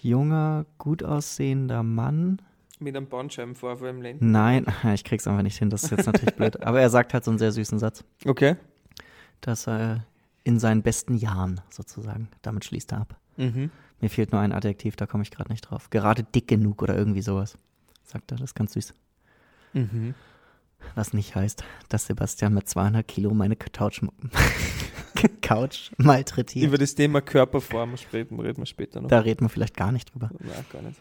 junger, 0.00 0.66
gut 0.78 1.02
aussehender 1.02 1.82
Mann. 1.82 2.40
Mit 2.78 2.96
einem 2.96 3.08
Bandscheibenvorfall 3.08 3.88
im 3.90 4.02
Lenden. 4.02 4.30
Nein, 4.30 4.66
ich 4.94 5.04
krieg's 5.04 5.26
einfach 5.26 5.42
nicht 5.42 5.58
hin, 5.58 5.70
das 5.70 5.84
ist 5.84 5.90
jetzt 5.90 6.06
natürlich 6.06 6.34
blöd. 6.34 6.62
Aber 6.62 6.80
er 6.80 6.90
sagt 6.90 7.14
halt 7.14 7.24
so 7.24 7.30
einen 7.30 7.38
sehr 7.38 7.52
süßen 7.52 7.78
Satz, 7.78 8.02
Okay. 8.24 8.56
dass 9.40 9.66
er 9.68 10.04
in 10.42 10.58
seinen 10.58 10.82
besten 10.82 11.16
Jahren 11.16 11.60
sozusagen, 11.70 12.28
damit 12.42 12.64
schließt 12.64 12.92
er 12.92 13.00
ab. 13.02 13.16
Mhm. 13.36 13.70
Mir 14.00 14.10
fehlt 14.10 14.32
nur 14.32 14.40
ein 14.40 14.52
Adjektiv, 14.52 14.96
da 14.96 15.06
komme 15.06 15.22
ich 15.22 15.30
gerade 15.30 15.50
nicht 15.50 15.62
drauf. 15.62 15.90
Gerade 15.90 16.22
dick 16.22 16.48
genug 16.48 16.82
oder 16.82 16.96
irgendwie 16.96 17.22
sowas. 17.22 17.56
Sagt 18.04 18.30
er, 18.32 18.36
das 18.38 18.50
ist 18.50 18.54
ganz 18.54 18.72
süß. 18.74 18.94
Mhm. 19.72 20.14
Was 20.94 21.12
nicht 21.12 21.34
heißt, 21.34 21.64
dass 21.88 22.06
Sebastian 22.06 22.54
mit 22.54 22.68
200 22.68 23.06
Kilo 23.08 23.32
meine 23.34 23.56
Couch, 23.56 24.02
Couch 25.42 25.90
malträtiert. 25.96 26.66
Über 26.66 26.78
das 26.78 26.94
Thema 26.94 27.20
Körperform 27.22 27.96
sprechen, 27.96 28.38
reden 28.38 28.58
wir 28.58 28.66
später 28.66 29.00
noch. 29.00 29.08
Da 29.08 29.20
reden 29.20 29.40
wir 29.46 29.48
vielleicht 29.48 29.76
gar 29.76 29.90
nicht 29.92 30.12
drüber. 30.12 30.30
Nein, 30.38 30.64
gar 30.70 30.82
nicht. 30.82 31.00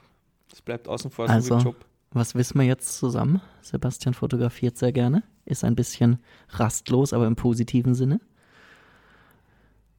Das 0.49 0.61
bleibt 0.61 0.87
außen 0.87 1.11
vor, 1.11 1.29
Also- 1.29 1.55
so 1.55 1.59
wie 1.59 1.63
Job. 1.65 1.85
Was 2.11 2.33
wissen 2.33 2.57
wir 2.57 2.65
jetzt 2.65 2.97
zusammen? 2.97 3.41
Sebastian 3.61 4.13
fotografiert 4.13 4.77
sehr 4.77 4.93
gerne, 4.93 5.23
ist 5.43 5.65
ein 5.65 5.75
bisschen 5.75 6.19
rastlos, 6.47 7.11
aber 7.11 7.27
im 7.27 7.35
positiven 7.35 7.93
Sinne. 7.93 8.21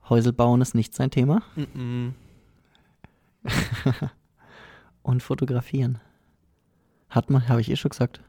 Häusel 0.09 0.33
bauen 0.33 0.63
ist 0.63 0.75
nicht 0.75 0.95
sein 0.95 1.11
Thema. 1.11 1.43
Mhm. 1.57 2.15
Und 5.03 5.23
fotografieren. 5.23 6.01
Hat 7.11 7.31
man, 7.31 7.49
habe 7.49 7.61
ich 7.61 7.71
eh 7.71 7.77
schon 7.77 7.91
gesagt. 7.91 8.21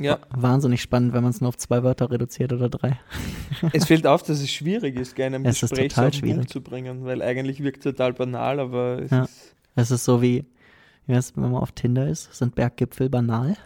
Ja, 0.00 0.18
Wahnsinnig 0.30 0.82
spannend, 0.82 1.12
wenn 1.12 1.22
man 1.22 1.30
es 1.30 1.40
nur 1.40 1.48
auf 1.48 1.56
zwei 1.56 1.84
Wörter 1.84 2.10
reduziert 2.10 2.52
oder 2.52 2.68
drei. 2.68 2.98
es 3.72 3.84
fällt 3.84 4.08
auf, 4.08 4.24
dass 4.24 4.40
es 4.40 4.50
schwierig 4.50 4.96
ist, 4.96 5.14
gerne 5.14 5.36
ein 5.36 5.44
Es 5.46 5.60
Gespräch 5.60 5.96
auf 5.96 6.10
den 6.10 6.34
Punkt 6.34 6.50
zu 6.50 6.60
bringen, 6.60 7.04
weil 7.04 7.22
eigentlich 7.22 7.62
wirkt 7.62 7.78
es 7.86 7.92
total 7.92 8.12
banal, 8.12 8.58
aber 8.58 9.00
es 9.00 9.10
Ja. 9.12 9.22
ist. 9.24 9.54
Es 9.76 9.90
ist 9.92 10.04
so 10.04 10.20
wie, 10.20 10.44
wenn 11.06 11.22
man 11.36 11.54
auf 11.54 11.70
Tinder 11.72 12.08
ist, 12.08 12.34
sind 12.34 12.56
Berggipfel 12.56 13.08
banal. 13.08 13.56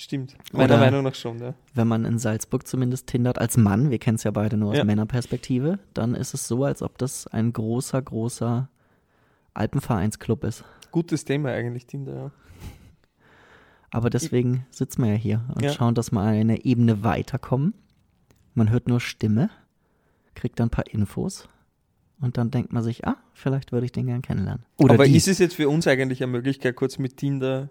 Stimmt. 0.00 0.36
Meiner 0.52 0.74
Oder- 0.74 0.78
Meinung 0.84 1.02
nach 1.02 1.14
schon, 1.16 1.40
ja. 1.40 1.54
Wenn 1.74 1.88
man 1.88 2.04
in 2.04 2.18
Salzburg 2.18 2.66
zumindest 2.68 3.08
tindert 3.08 3.38
als 3.40 3.56
Mann, 3.56 3.90
wir 3.90 3.98
kennen 3.98 4.14
es 4.14 4.22
ja 4.22 4.30
beide 4.30 4.56
nur 4.56 4.70
aus 4.70 4.76
Ja. 4.76 4.84
Männerperspektive, 4.84 5.80
dann 5.92 6.14
ist 6.14 6.34
es 6.34 6.46
so, 6.46 6.62
als 6.64 6.82
ob 6.82 6.98
das 6.98 7.26
ein 7.26 7.52
großer, 7.52 8.00
großer 8.00 8.68
Alpenvereinsclub 9.54 10.44
ist. 10.44 10.64
Gutes 10.92 11.24
Thema 11.24 11.50
eigentlich, 11.50 11.86
Tinder, 11.86 12.14
ja. 12.14 12.30
Aber 13.90 14.08
deswegen 14.10 14.66
sitzen 14.70 15.02
wir 15.02 15.10
ja 15.12 15.16
hier 15.16 15.44
und 15.54 15.64
Ja. 15.64 15.72
schauen, 15.72 15.94
dass 15.94 16.12
wir 16.12 16.20
eine 16.20 16.64
Ebene 16.64 17.02
weiterkommen. 17.02 17.74
Man 18.54 18.70
hört 18.70 18.86
nur 18.86 19.00
Stimme, 19.00 19.50
kriegt 20.34 20.60
dann 20.60 20.68
ein 20.68 20.70
paar 20.70 20.86
Infos 20.88 21.48
und 22.20 22.36
dann 22.36 22.50
denkt 22.52 22.72
man 22.72 22.82
sich, 22.84 23.06
ah, 23.06 23.16
vielleicht 23.32 23.72
würde 23.72 23.86
ich 23.86 23.92
den 23.92 24.06
gern 24.06 24.22
kennenlernen. 24.22 24.64
Oder 24.76 24.94
aber 24.94 25.06
die. 25.06 25.16
ist 25.16 25.26
es 25.26 25.38
jetzt 25.38 25.54
für 25.56 25.68
uns 25.68 25.86
eigentlich 25.88 26.22
eine 26.22 26.30
Möglichkeit, 26.30 26.76
kurz 26.76 26.98
mit 26.98 27.16
Tinder 27.16 27.70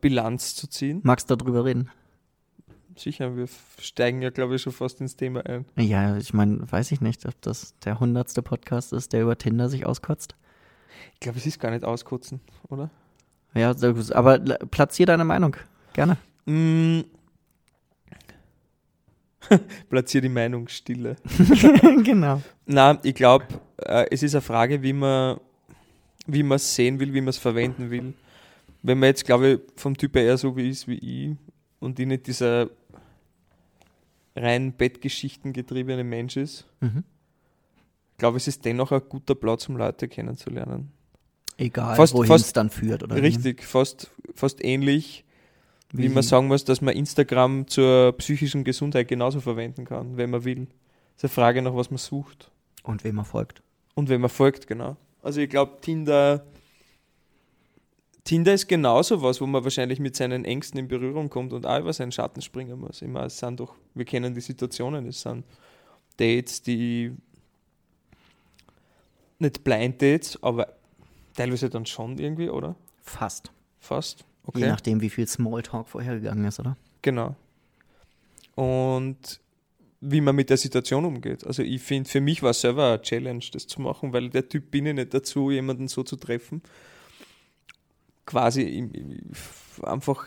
Bilanz 0.00 0.54
zu 0.54 0.68
ziehen? 0.68 1.00
Magst 1.02 1.30
du 1.30 1.36
darüber 1.36 1.64
reden? 1.64 1.90
Sicher, 2.96 3.36
wir 3.36 3.48
steigen 3.78 4.20
ja, 4.20 4.30
glaube 4.30 4.56
ich, 4.56 4.62
schon 4.62 4.72
fast 4.72 5.00
ins 5.00 5.16
Thema 5.16 5.46
ein. 5.46 5.64
Ja, 5.76 6.16
ich 6.16 6.34
meine, 6.34 6.70
weiß 6.70 6.92
ich 6.92 7.00
nicht, 7.00 7.24
ob 7.26 7.40
das 7.40 7.74
der 7.80 8.00
hundertste 8.00 8.42
Podcast 8.42 8.92
ist, 8.92 9.12
der 9.12 9.22
über 9.22 9.38
Tinder 9.38 9.68
sich 9.68 9.86
auskotzt. 9.86 10.34
Ich 11.14 11.20
glaube, 11.20 11.38
es 11.38 11.46
ist 11.46 11.60
gar 11.60 11.70
nicht 11.70 11.84
auskotzen, 11.84 12.40
oder? 12.68 12.90
Ja, 13.54 13.74
aber 14.14 14.38
platzier 14.38 15.06
deine 15.06 15.24
Meinung. 15.24 15.56
Gerne. 15.92 16.18
Mm. 16.46 17.00
Platzier 19.88 20.20
die 20.20 20.28
Meinung 20.28 20.68
stille. 20.68 21.16
genau. 22.04 22.42
Na, 22.66 22.98
ich 23.02 23.14
glaube, 23.14 23.46
äh, 23.78 24.06
es 24.10 24.22
ist 24.22 24.34
eine 24.34 24.42
Frage, 24.42 24.82
wie 24.82 24.92
man 24.92 25.40
wie 26.26 26.42
man 26.42 26.56
es 26.56 26.74
sehen 26.74 27.00
will, 27.00 27.12
wie 27.12 27.20
man 27.20 27.30
es 27.30 27.38
verwenden 27.38 27.90
will. 27.90 28.14
Wenn 28.82 28.98
man 28.98 29.08
jetzt, 29.08 29.24
glaube 29.24 29.48
ich, 29.48 29.60
vom 29.80 29.96
Typ 29.96 30.14
her 30.16 30.24
eher 30.24 30.38
so 30.38 30.56
wie 30.56 30.68
ist 30.68 30.88
wie 30.88 30.98
ich 31.30 31.36
und 31.80 31.98
ich 31.98 32.06
nicht 32.06 32.26
dieser 32.26 32.70
rein 34.36 34.72
Bettgeschichten 34.72 35.52
getriebene 35.52 36.04
Mensch 36.04 36.36
ist, 36.36 36.66
Mhm. 36.80 37.04
glaube 38.18 38.38
ich, 38.38 38.44
es 38.44 38.48
ist 38.48 38.64
dennoch 38.64 38.92
ein 38.92 39.02
guter 39.08 39.34
Platz, 39.34 39.68
um 39.68 39.76
Leute 39.76 40.08
kennenzulernen. 40.08 40.92
Egal, 41.58 41.98
wohin 41.98 42.26
fast- 42.26 42.46
es 42.46 42.52
dann 42.52 42.70
führt, 42.70 43.02
oder? 43.02 43.16
wie? 43.16 43.20
Richtig, 43.20 43.62
fast, 43.64 44.10
fast 44.34 44.64
ähnlich 44.64 45.24
Wie, 45.92 46.08
man 46.08 46.22
sagen 46.22 46.46
muss, 46.46 46.64
dass 46.64 46.80
man 46.80 46.94
Instagram 46.94 47.66
zur 47.66 48.12
psychischen 48.16 48.62
Gesundheit 48.64 49.08
genauso 49.08 49.40
verwenden 49.40 49.84
kann, 49.84 50.16
wenn 50.16 50.30
man 50.30 50.44
will. 50.44 50.68
Das 51.16 51.24
ist 51.24 51.24
eine 51.24 51.28
Frage 51.30 51.60
nach, 51.62 51.74
was 51.74 51.90
man 51.90 51.98
sucht. 51.98 52.50
Und 52.84 53.02
wem 53.04 53.16
man 53.16 53.24
folgt. 53.24 53.60
Und 53.94 54.08
wenn 54.08 54.20
man 54.20 54.30
folgt, 54.30 54.68
genau. 54.68 54.96
Also 55.20 55.40
ich 55.40 55.50
glaube, 55.50 55.78
Tinder, 55.82 56.46
Tinder 58.30 58.54
ist 58.54 58.68
genauso 58.68 59.22
was, 59.22 59.40
wo 59.40 59.46
man 59.46 59.64
wahrscheinlich 59.64 59.98
mit 59.98 60.14
seinen 60.14 60.44
Ängsten 60.44 60.78
in 60.78 60.86
Berührung 60.86 61.28
kommt 61.30 61.52
und 61.52 61.66
auch 61.66 61.80
über 61.80 61.92
seinen 61.92 62.12
Schatten 62.12 62.40
springen 62.42 62.78
muss. 62.78 63.02
Immer, 63.02 63.24
es 63.24 63.36
sind 63.36 63.58
doch, 63.58 63.74
wir 63.94 64.04
kennen 64.04 64.34
die 64.34 64.40
Situationen, 64.40 65.08
es 65.08 65.22
sind 65.22 65.44
Dates, 66.16 66.62
die 66.62 67.10
nicht 69.40 69.64
Blind 69.64 70.00
Dates, 70.00 70.40
aber 70.44 70.68
teilweise 71.34 71.68
dann 71.68 71.86
schon 71.86 72.18
irgendwie, 72.18 72.48
oder? 72.48 72.76
Fast. 73.02 73.50
Fast. 73.80 74.24
Je 74.54 74.68
nachdem, 74.68 75.00
wie 75.00 75.10
viel 75.10 75.26
Smalltalk 75.26 75.88
vorhergegangen 75.88 76.44
ist, 76.44 76.60
oder? 76.60 76.76
Genau. 77.02 77.34
Und 78.54 79.40
wie 80.00 80.20
man 80.20 80.36
mit 80.36 80.50
der 80.50 80.56
Situation 80.56 81.04
umgeht. 81.04 81.44
Also 81.44 81.64
ich 81.64 81.82
finde, 81.82 82.08
für 82.08 82.20
mich 82.20 82.44
war 82.44 82.50
es 82.50 82.60
selber 82.60 82.90
eine 82.90 83.02
Challenge, 83.02 83.44
das 83.52 83.66
zu 83.66 83.80
machen, 83.80 84.12
weil 84.12 84.30
der 84.30 84.48
Typ 84.48 84.70
bin 84.70 84.86
ich 84.86 84.94
nicht 84.94 85.12
dazu, 85.14 85.50
jemanden 85.50 85.88
so 85.88 86.04
zu 86.04 86.14
treffen. 86.14 86.62
Quasi 88.30 88.88
einfach, 89.82 90.26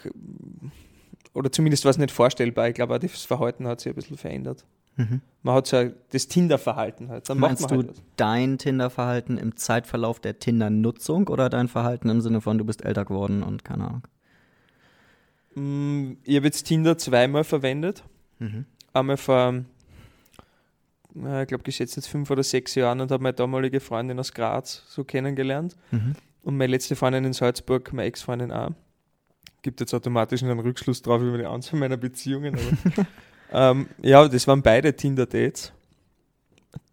oder 1.33 1.51
zumindest 1.51 1.85
war 1.85 1.91
es 1.91 1.97
nicht 1.97 2.11
vorstellbar. 2.11 2.67
Ich 2.67 2.75
glaube, 2.75 2.95
auch 2.95 2.99
das 2.99 3.23
Verhalten 3.23 3.65
hat 3.65 3.79
sich 3.79 3.93
ein 3.93 3.95
bisschen 3.95 4.17
verändert. 4.17 4.65
Mhm. 4.97 5.21
Man 5.41 5.55
hat 5.55 5.67
so 5.67 5.89
das 6.11 6.27
Tinder-Verhalten 6.27 7.09
halt. 7.09 7.29
Dann 7.29 7.39
Meinst 7.39 7.71
du 7.71 7.75
halt 7.77 8.01
dein 8.17 8.57
Tinder-Verhalten 8.57 9.37
im 9.37 9.55
Zeitverlauf 9.55 10.19
der 10.19 10.37
Tinder-Nutzung 10.39 11.29
oder 11.29 11.49
dein 11.49 11.69
Verhalten 11.69 12.09
im 12.09 12.19
Sinne 12.19 12.41
von, 12.41 12.57
du 12.57 12.65
bist 12.65 12.83
älter 12.83 13.05
geworden 13.05 13.41
und 13.41 13.63
keine 13.63 13.85
Ahnung? 13.85 14.03
Mm, 15.55 16.17
ich 16.23 16.35
habe 16.35 16.45
jetzt 16.45 16.63
Tinder 16.63 16.97
zweimal 16.97 17.43
verwendet. 17.43 18.03
Mhm. 18.39 18.65
Einmal 18.91 19.17
vor, 19.17 19.63
ich 21.15 21.47
glaube, 21.47 21.63
geschätzt 21.63 21.95
jetzt 21.95 22.07
fünf 22.07 22.29
oder 22.29 22.43
sechs 22.43 22.75
Jahren 22.75 23.01
und 23.01 23.11
habe 23.11 23.23
meine 23.23 23.33
damalige 23.33 23.79
Freundin 23.79 24.19
aus 24.19 24.33
Graz 24.33 24.83
so 24.87 25.03
kennengelernt. 25.03 25.75
Mhm. 25.91 26.15
Und 26.43 26.57
meine 26.57 26.71
letzte 26.71 26.95
Freundin 26.95 27.23
in 27.25 27.33
Salzburg, 27.33 27.91
meine 27.93 28.07
Ex-Freundin 28.07 28.51
auch. 28.51 28.71
Gibt 29.61 29.79
jetzt 29.79 29.93
automatisch 29.93 30.43
einen 30.43 30.59
Rückschluss 30.59 31.01
drauf 31.01 31.21
über 31.21 31.37
die 31.37 31.45
Anzahl 31.45 31.79
meiner 31.79 31.95
Beziehungen. 31.95 32.57
ähm, 33.51 33.87
ja, 34.01 34.27
das 34.27 34.45
waren 34.45 34.61
beide 34.61 34.93
Tinder-Dates, 34.93 35.71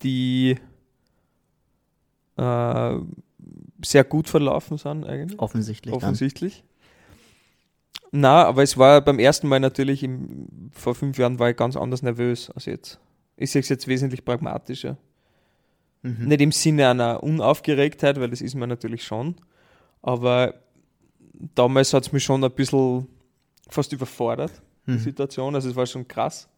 die 0.02 0.56
äh, 2.36 2.94
sehr 3.84 4.04
gut 4.04 4.28
verlaufen 4.28 4.78
sind 4.78 5.04
eigentlich. 5.04 5.38
Offensichtlich. 5.40 5.94
Offensichtlich. 5.94 6.62
Na, 8.12 8.44
aber 8.44 8.62
es 8.62 8.76
war 8.76 9.00
beim 9.00 9.18
ersten 9.18 9.48
Mal 9.48 9.60
natürlich, 9.60 10.02
im, 10.02 10.70
vor 10.72 10.94
fünf 10.94 11.18
Jahren 11.18 11.38
war 11.38 11.50
ich 11.50 11.56
ganz 11.56 11.76
anders 11.76 12.02
nervös 12.02 12.50
als 12.50 12.66
jetzt. 12.66 13.00
Ich 13.36 13.50
sehe 13.50 13.60
es 13.60 13.68
jetzt 13.68 13.88
wesentlich 13.88 14.24
pragmatischer. 14.24 14.96
Mhm. 16.02 16.28
Nicht 16.28 16.40
im 16.40 16.52
Sinne 16.52 16.88
einer 16.88 17.22
Unaufgeregtheit, 17.22 18.18
weil 18.20 18.30
das 18.30 18.40
ist 18.40 18.54
man 18.54 18.68
natürlich 18.68 19.04
schon. 19.04 19.34
Aber 20.02 20.54
damals 21.54 21.92
hat 21.92 22.04
es 22.04 22.12
mich 22.12 22.24
schon 22.24 22.42
ein 22.42 22.50
bisschen 22.50 23.06
fast 23.68 23.92
überfordert, 23.92 24.52
mhm. 24.86 24.92
die 24.92 24.98
Situation. 24.98 25.54
Also 25.54 25.68
es 25.68 25.76
war 25.76 25.86
schon 25.86 26.08
krass. 26.08 26.48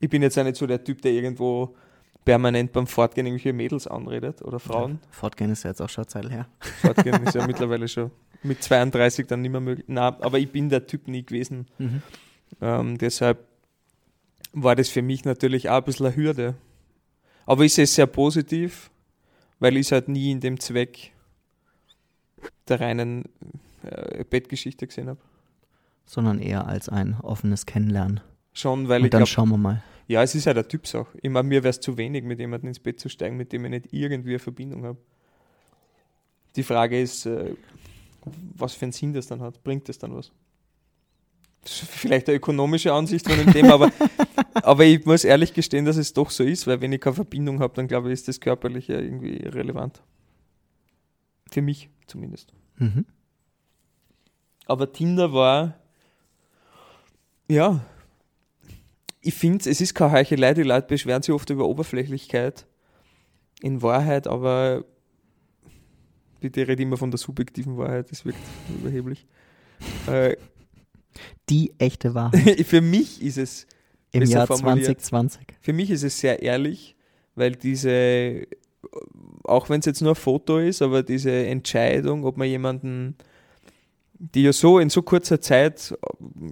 Ich 0.00 0.08
bin 0.08 0.22
jetzt 0.22 0.38
auch 0.38 0.44
nicht 0.44 0.56
so 0.56 0.66
der 0.66 0.82
Typ, 0.82 1.02
der 1.02 1.12
irgendwo 1.12 1.76
permanent 2.24 2.72
beim 2.72 2.86
Fortgehen 2.86 3.26
irgendwelche 3.26 3.52
Mädels 3.52 3.86
anredet 3.86 4.42
oder 4.42 4.58
Frauen. 4.58 4.92
Ja, 5.02 5.08
Fortgehen 5.10 5.50
ist 5.50 5.64
ja 5.64 5.70
jetzt 5.70 5.82
auch 5.82 5.88
schon 5.88 6.04
eine 6.04 6.08
Zeit 6.08 6.30
her. 6.30 6.46
Fortgehen 6.80 7.22
ist 7.24 7.34
ja 7.34 7.46
mittlerweile 7.46 7.88
schon 7.88 8.10
mit 8.42 8.62
32 8.62 9.26
dann 9.26 9.42
nicht 9.42 9.50
mehr 9.50 9.60
möglich. 9.60 9.86
Nein, 9.88 10.14
aber 10.20 10.38
ich 10.38 10.50
bin 10.50 10.68
der 10.68 10.86
Typ 10.86 11.08
nie 11.08 11.24
gewesen. 11.24 11.66
Mhm. 11.78 12.02
Ähm, 12.60 12.98
deshalb 12.98 13.46
war 14.52 14.76
das 14.76 14.88
für 14.88 15.02
mich 15.02 15.24
natürlich 15.24 15.68
auch 15.70 15.78
ein 15.78 15.84
bisschen 15.84 16.06
eine 16.06 16.16
Hürde. 16.16 16.54
Aber 17.46 17.64
ich 17.64 17.74
sehe 17.74 17.84
es 17.84 17.94
sehr 17.94 18.06
positiv, 18.06 18.90
weil 19.58 19.76
ich 19.76 19.86
es 19.86 19.92
halt 19.92 20.08
nie 20.08 20.30
in 20.30 20.40
dem 20.40 20.58
Zweck 20.60 21.12
der 22.68 22.80
reinen 22.80 23.24
äh, 23.82 24.24
Bettgeschichte 24.24 24.86
gesehen 24.86 25.08
habe. 25.08 25.20
Sondern 26.06 26.38
eher 26.40 26.66
als 26.66 26.88
ein 26.88 27.16
offenes 27.22 27.66
Kennenlernen. 27.66 28.20
Schon, 28.52 28.88
weil 28.88 29.00
Und 29.00 29.06
ich. 29.06 29.10
Dann 29.10 29.20
glaub, 29.20 29.28
schauen 29.28 29.48
wir 29.48 29.58
mal. 29.58 29.82
Ja, 30.08 30.22
es 30.22 30.34
ist 30.34 30.44
ja 30.44 30.54
der 30.54 30.68
Typsache. 30.68 31.06
Ich 31.22 31.30
meine, 31.30 31.48
mir 31.48 31.62
wäre 31.62 31.70
es 31.70 31.80
zu 31.80 31.96
wenig, 31.96 32.24
mit 32.24 32.38
jemandem 32.38 32.68
ins 32.68 32.80
Bett 32.80 33.00
zu 33.00 33.08
steigen, 33.08 33.36
mit 33.36 33.52
dem 33.52 33.64
ich 33.64 33.70
nicht 33.70 33.86
irgendwie 33.92 34.30
eine 34.30 34.38
Verbindung 34.38 34.84
habe. 34.84 34.98
Die 36.56 36.62
Frage 36.62 37.00
ist, 37.00 37.26
äh, 37.26 37.54
was 38.54 38.74
für 38.74 38.84
einen 38.84 38.92
Sinn 38.92 39.12
das 39.12 39.26
dann 39.26 39.40
hat. 39.40 39.62
Bringt 39.64 39.88
das 39.88 39.98
dann 39.98 40.14
was? 40.14 40.32
Das 41.62 41.82
ist 41.82 41.90
vielleicht 41.90 42.28
eine 42.28 42.36
ökonomische 42.36 42.92
Ansicht 42.92 43.26
von 43.26 43.38
dem 43.38 43.52
Thema, 43.52 43.74
aber, 43.74 43.90
aber 44.54 44.84
ich 44.84 45.04
muss 45.04 45.24
ehrlich 45.24 45.54
gestehen, 45.54 45.84
dass 45.84 45.96
es 45.96 46.12
doch 46.12 46.30
so 46.30 46.44
ist, 46.44 46.66
weil 46.66 46.80
wenn 46.80 46.92
ich 46.92 47.00
keine 47.00 47.14
Verbindung 47.14 47.60
habe, 47.60 47.74
dann 47.74 47.88
glaube 47.88 48.08
ich, 48.08 48.14
ist 48.14 48.28
das 48.28 48.40
Körperliche 48.40 48.94
irgendwie 48.94 49.36
relevant. 49.46 50.02
Für 51.50 51.62
mich 51.62 51.90
zumindest. 52.06 52.52
Mhm. 52.76 53.04
Aber 54.66 54.92
Tinder 54.92 55.32
war, 55.32 55.78
ja, 57.48 57.84
ich 59.20 59.34
finde, 59.34 59.68
es 59.70 59.80
ist 59.80 59.94
keine 59.94 60.12
Heuchelei, 60.12 60.54
die 60.54 60.62
Leute 60.62 60.88
beschweren 60.88 61.22
sich 61.22 61.34
oft 61.34 61.48
über 61.50 61.66
Oberflächlichkeit. 61.66 62.66
In 63.60 63.80
Wahrheit, 63.80 64.26
aber 64.26 64.84
bitte 66.40 66.66
rede 66.66 66.82
immer 66.82 66.96
von 66.96 67.10
der 67.10 67.18
subjektiven 67.18 67.78
Wahrheit, 67.78 68.10
das 68.10 68.24
wirkt 68.24 68.40
überheblich. 68.68 69.26
Äh, 70.08 70.36
die 71.48 71.72
echte 71.78 72.14
Wahrheit. 72.14 72.60
für 72.66 72.80
mich 72.80 73.22
ist 73.22 73.38
es 73.38 73.66
im 74.12 74.22
Jahr 74.24 74.46
2020. 74.46 75.42
Für 75.60 75.72
mich 75.72 75.90
ist 75.90 76.02
es 76.02 76.18
sehr 76.18 76.42
ehrlich, 76.42 76.94
weil 77.34 77.52
diese, 77.52 78.46
auch 79.44 79.68
wenn 79.68 79.80
es 79.80 79.86
jetzt 79.86 80.02
nur 80.02 80.12
ein 80.12 80.16
Foto 80.16 80.58
ist, 80.58 80.82
aber 80.82 81.02
diese 81.02 81.30
Entscheidung, 81.30 82.24
ob 82.24 82.36
man 82.36 82.48
jemanden, 82.48 83.16
die 84.18 84.42
ja 84.44 84.52
so 84.52 84.78
in 84.78 84.90
so 84.90 85.02
kurzer 85.02 85.40
Zeit 85.40 85.96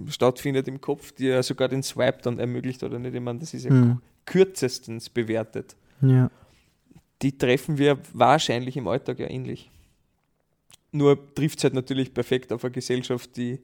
stattfindet 0.07 0.67
im 0.67 0.81
Kopf, 0.81 1.11
die 1.13 1.27
ja 1.27 1.41
sogar 1.43 1.69
den 1.69 1.83
Swipe 1.83 2.19
dann 2.23 2.39
ermöglicht 2.39 2.83
oder 2.83 2.99
nicht, 2.99 3.13
ich 3.13 3.21
meine, 3.21 3.39
das 3.39 3.53
ist 3.53 3.63
ja 3.63 3.69
hm. 3.69 4.01
kürzestens 4.25 5.09
bewertet. 5.09 5.75
Ja. 6.01 6.29
Die 7.21 7.37
treffen 7.37 7.77
wir 7.77 7.99
wahrscheinlich 8.13 8.75
im 8.75 8.87
Alltag 8.87 9.19
ja 9.19 9.29
ähnlich. 9.29 9.69
Nur 10.91 11.33
trifft 11.35 11.59
es 11.59 11.63
halt 11.63 11.75
natürlich 11.75 12.13
perfekt 12.13 12.51
auf 12.51 12.65
eine 12.65 12.71
Gesellschaft, 12.71 13.37
die 13.37 13.59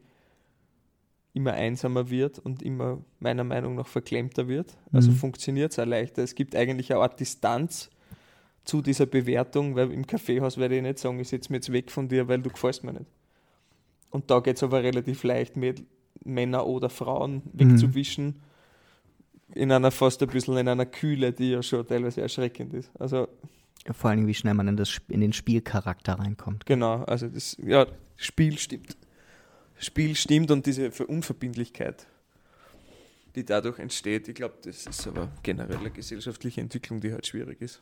immer 1.38 1.54
einsamer 1.54 2.10
wird 2.10 2.40
und 2.40 2.64
immer 2.64 2.98
meiner 3.20 3.44
Meinung 3.44 3.76
nach 3.76 3.86
verklemmter 3.86 4.48
wird. 4.48 4.76
Also 4.92 5.12
mhm. 5.12 5.16
funktioniert 5.16 5.72
es 5.72 5.80
auch 5.80 5.86
leichter. 5.86 6.24
Es 6.24 6.34
gibt 6.34 6.56
eigentlich 6.56 6.92
eine 6.92 7.02
Art 7.02 7.20
Distanz 7.20 7.92
zu 8.64 8.82
dieser 8.82 9.06
Bewertung, 9.06 9.76
weil 9.76 9.92
im 9.92 10.06
Kaffeehaus 10.06 10.58
werde 10.58 10.78
ich 10.78 10.82
nicht 10.82 10.98
sagen, 10.98 11.20
ich 11.20 11.30
setze 11.30 11.52
mich 11.52 11.60
jetzt 11.60 11.72
weg 11.72 11.92
von 11.92 12.10
dir, 12.10 12.28
weil 12.28 12.42
du 12.42 12.50
gefällst 12.50 12.84
mir 12.84 12.94
nicht. 12.94 13.06
Und 14.10 14.32
da 14.32 14.40
geht 14.40 14.58
es 14.58 14.64
aber 14.64 14.82
relativ 14.82 15.24
leicht, 15.24 15.56
mit 15.56 15.86
Männer 16.26 16.66
oder 16.66 16.90
Frauen 16.90 17.44
wegzuwischen, 17.54 18.26
mhm. 18.26 19.54
in 19.54 19.72
einer 19.72 19.92
fast 19.92 20.24
ein 20.24 20.30
bisschen 20.30 20.58
in 20.58 20.68
einer 20.68 20.88
Kühle, 20.88 21.32
die 21.32 21.52
ja 21.52 21.62
schon 21.62 21.86
teilweise 21.86 22.22
erschreckend 22.22 22.74
ist. 22.74 22.90
Also 23.00 23.28
vor 23.92 24.10
allem, 24.10 24.26
wie 24.28 24.34
schnell 24.34 24.56
man 24.56 24.68
in, 24.68 24.76
das, 24.76 25.00
in 25.08 25.22
den 25.22 25.34
Spielcharakter 25.34 26.14
reinkommt. 26.14 26.66
Genau, 26.66 27.04
also 27.04 27.28
das 27.28 27.56
ja, 27.64 27.86
Spiel 28.16 28.58
stimmt. 28.58 28.98
Spiel 29.80 30.16
stimmt 30.16 30.52
und 30.52 30.66
diese 30.66 30.90
Unverbindlichkeit, 31.06 32.08
die 33.36 33.46
dadurch 33.46 33.80
entsteht, 33.80 34.28
ich 34.28 34.36
glaube, 34.36 34.56
das 34.64 34.86
ist 34.88 35.08
aber 35.08 35.30
generell 35.44 35.78
eine 35.78 35.92
gesellschaftliche 35.92 36.62
Entwicklung, 36.62 37.00
die 37.00 37.12
halt 37.12 37.28
schwierig 37.28 37.62
ist. 37.62 37.82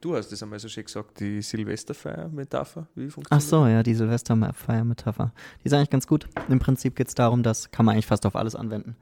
Du 0.00 0.14
hast 0.14 0.30
es 0.30 0.40
einmal 0.44 0.60
so 0.60 0.68
schön 0.68 0.84
gesagt, 0.84 1.18
die 1.18 1.42
Silvesterfeier-Metapher. 1.42 2.86
Wie 2.94 3.10
funktioniert 3.10 3.32
Ach 3.32 3.40
so, 3.40 3.66
ja, 3.66 3.82
die 3.82 3.94
Silvesterfeier-Metapher. 3.94 5.32
Die 5.60 5.66
ist 5.66 5.72
eigentlich 5.72 5.90
ganz 5.90 6.06
gut. 6.06 6.28
Im 6.48 6.60
Prinzip 6.60 6.94
geht 6.94 7.08
es 7.08 7.16
darum, 7.16 7.42
das 7.42 7.72
kann 7.72 7.84
man 7.84 7.94
eigentlich 7.94 8.06
fast 8.06 8.24
auf 8.24 8.36
alles 8.36 8.54
anwenden, 8.54 8.94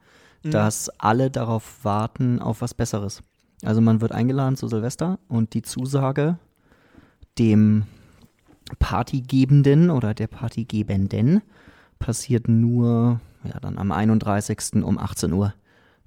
mhm. 0.43 0.51
dass 0.51 0.89
alle 0.97 1.29
darauf 1.29 1.83
warten, 1.83 2.39
auf 2.39 2.61
was 2.61 2.73
Besseres. 2.73 3.21
Also 3.63 3.79
man 3.79 4.01
wird 4.01 4.11
eingeladen 4.11 4.55
zu 4.55 4.67
Silvester 4.67 5.19
und 5.27 5.53
die 5.53 5.61
Zusage 5.61 6.39
dem 7.37 7.83
Partygebenden 8.79 9.89
oder 9.89 10.13
der 10.13 10.27
Partygebenden 10.27 11.41
passiert 11.99 12.47
nur 12.47 13.19
ja, 13.43 13.59
dann 13.59 13.77
am 13.77 13.91
31. 13.91 14.83
um 14.83 14.97
18 14.97 15.33
Uhr, 15.33 15.53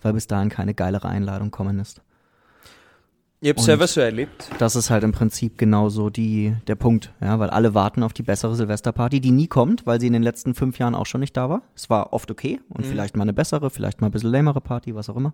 weil 0.03 0.13
bis 0.13 0.27
dahin 0.27 0.49
keine 0.49 0.75
geilere 0.75 1.09
Einladung 1.09 1.51
kommen 1.51 1.79
ist. 1.79 2.03
Ich 3.43 3.49
habe 3.49 3.63
selber 3.63 3.87
so 3.87 4.03
erlebt. 4.03 4.51
Das 4.59 4.77
ist 4.77 4.91
halt 4.91 5.03
im 5.03 5.13
Prinzip 5.13 5.57
genauso 5.57 6.11
die, 6.11 6.55
der 6.67 6.75
Punkt, 6.75 7.11
ja, 7.23 7.39
weil 7.39 7.49
alle 7.49 7.73
warten 7.73 8.03
auf 8.03 8.13
die 8.13 8.23
bessere 8.23 8.55
Silvesterparty, 8.55 9.19
die 9.21 9.31
nie 9.31 9.47
kommt, 9.47 9.87
weil 9.87 9.99
sie 9.99 10.09
in 10.09 10.13
den 10.13 10.23
letzten 10.23 10.55
fünf 10.55 10.79
Jahren 10.79 10.95
auch 10.95 11.07
schon 11.07 11.23
nicht 11.23 11.35
da 11.39 11.49
war. 11.49 11.63
Es 11.75 11.89
war 11.89 12.13
oft 12.13 12.31
okay 12.31 12.61
und 12.69 12.85
mhm. 12.85 12.91
vielleicht 12.91 13.17
mal 13.17 13.23
eine 13.23 13.33
bessere, 13.33 13.71
vielleicht 13.71 14.03
mal 14.03 14.09
ein 14.09 14.11
bisschen 14.11 14.31
lämere 14.31 14.61
Party, 14.61 14.95
was 14.95 15.09
auch 15.09 15.17
immer. 15.17 15.33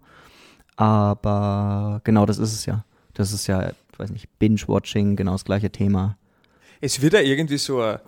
Aber 0.76 2.00
genau 2.04 2.26
das 2.26 2.38
ist 2.38 2.52
es 2.52 2.64
ja. 2.66 2.84
Das 3.14 3.32
ist 3.32 3.48
ja, 3.48 3.70
ich 3.70 3.98
weiß 3.98 4.10
nicht, 4.10 4.28
Binge-Watching, 4.38 5.16
genau 5.16 5.32
das 5.32 5.44
gleiche 5.44 5.70
Thema. 5.70 6.16
Es 6.80 7.00
wird 7.02 7.12
ja 7.14 7.20
irgendwie 7.20 7.58
so 7.58 7.80
ein 7.80 7.98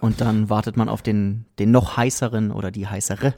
Und 0.00 0.20
dann 0.20 0.48
wartet 0.50 0.76
man 0.76 0.88
auf 0.88 1.02
den, 1.02 1.46
den 1.58 1.70
noch 1.70 1.96
heißeren 1.96 2.50
oder 2.52 2.70
die 2.70 2.86
heißere 2.86 3.34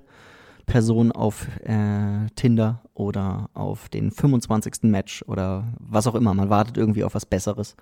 Person 0.67 1.13
auf 1.13 1.47
äh, 1.65 2.27
Tinder 2.37 2.83
oder 2.95 3.49
auf 3.55 3.89
den 3.89 4.11
25. 4.11 4.83
Match 4.83 5.25
oder 5.27 5.73
was 5.79 6.07
auch 6.07 6.15
immer. 6.15 6.35
Man 6.35 6.51
wartet 6.51 6.77
irgendwie 6.77 7.05
auf 7.05 7.15
was 7.15 7.25
Besseres, 7.25 7.75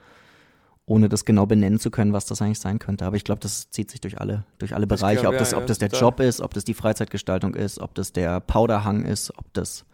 ohne 0.85 1.09
das 1.09 1.25
genau 1.25 1.47
benennen 1.47 1.81
zu 1.81 1.91
können, 1.91 2.13
was 2.13 2.27
das 2.27 2.41
eigentlich 2.41 2.61
sein 2.61 2.79
könnte. 2.79 3.05
Aber 3.05 3.17
ich 3.17 3.25
glaube, 3.25 3.41
das 3.41 3.71
zieht 3.71 3.91
sich 3.91 4.01
durch 4.01 4.21
alle, 4.21 4.45
durch 4.59 4.73
alle 4.75 4.87
Das 4.87 5.01
Bereiche, 5.01 5.23
glaub, 5.23 5.31
ob, 5.31 5.35
ja, 5.35 5.39
das, 5.41 5.51
ja, 5.51 5.59
ob 5.59 5.67
das 5.67 5.79
der 5.79 5.89
total. 5.89 6.01
Job 6.09 6.21
ist, 6.21 6.41
ob 6.41 6.55
das 6.55 6.63
die 6.65 6.75
Freizeitgestaltung 6.75 7.55
ist, 7.57 7.81
ob 7.81 7.95
das 7.97 8.13
der 8.13 8.39
Powderhang 8.39 9.05
ist, 9.05 9.37
ob 9.37 9.53
das 9.53 9.85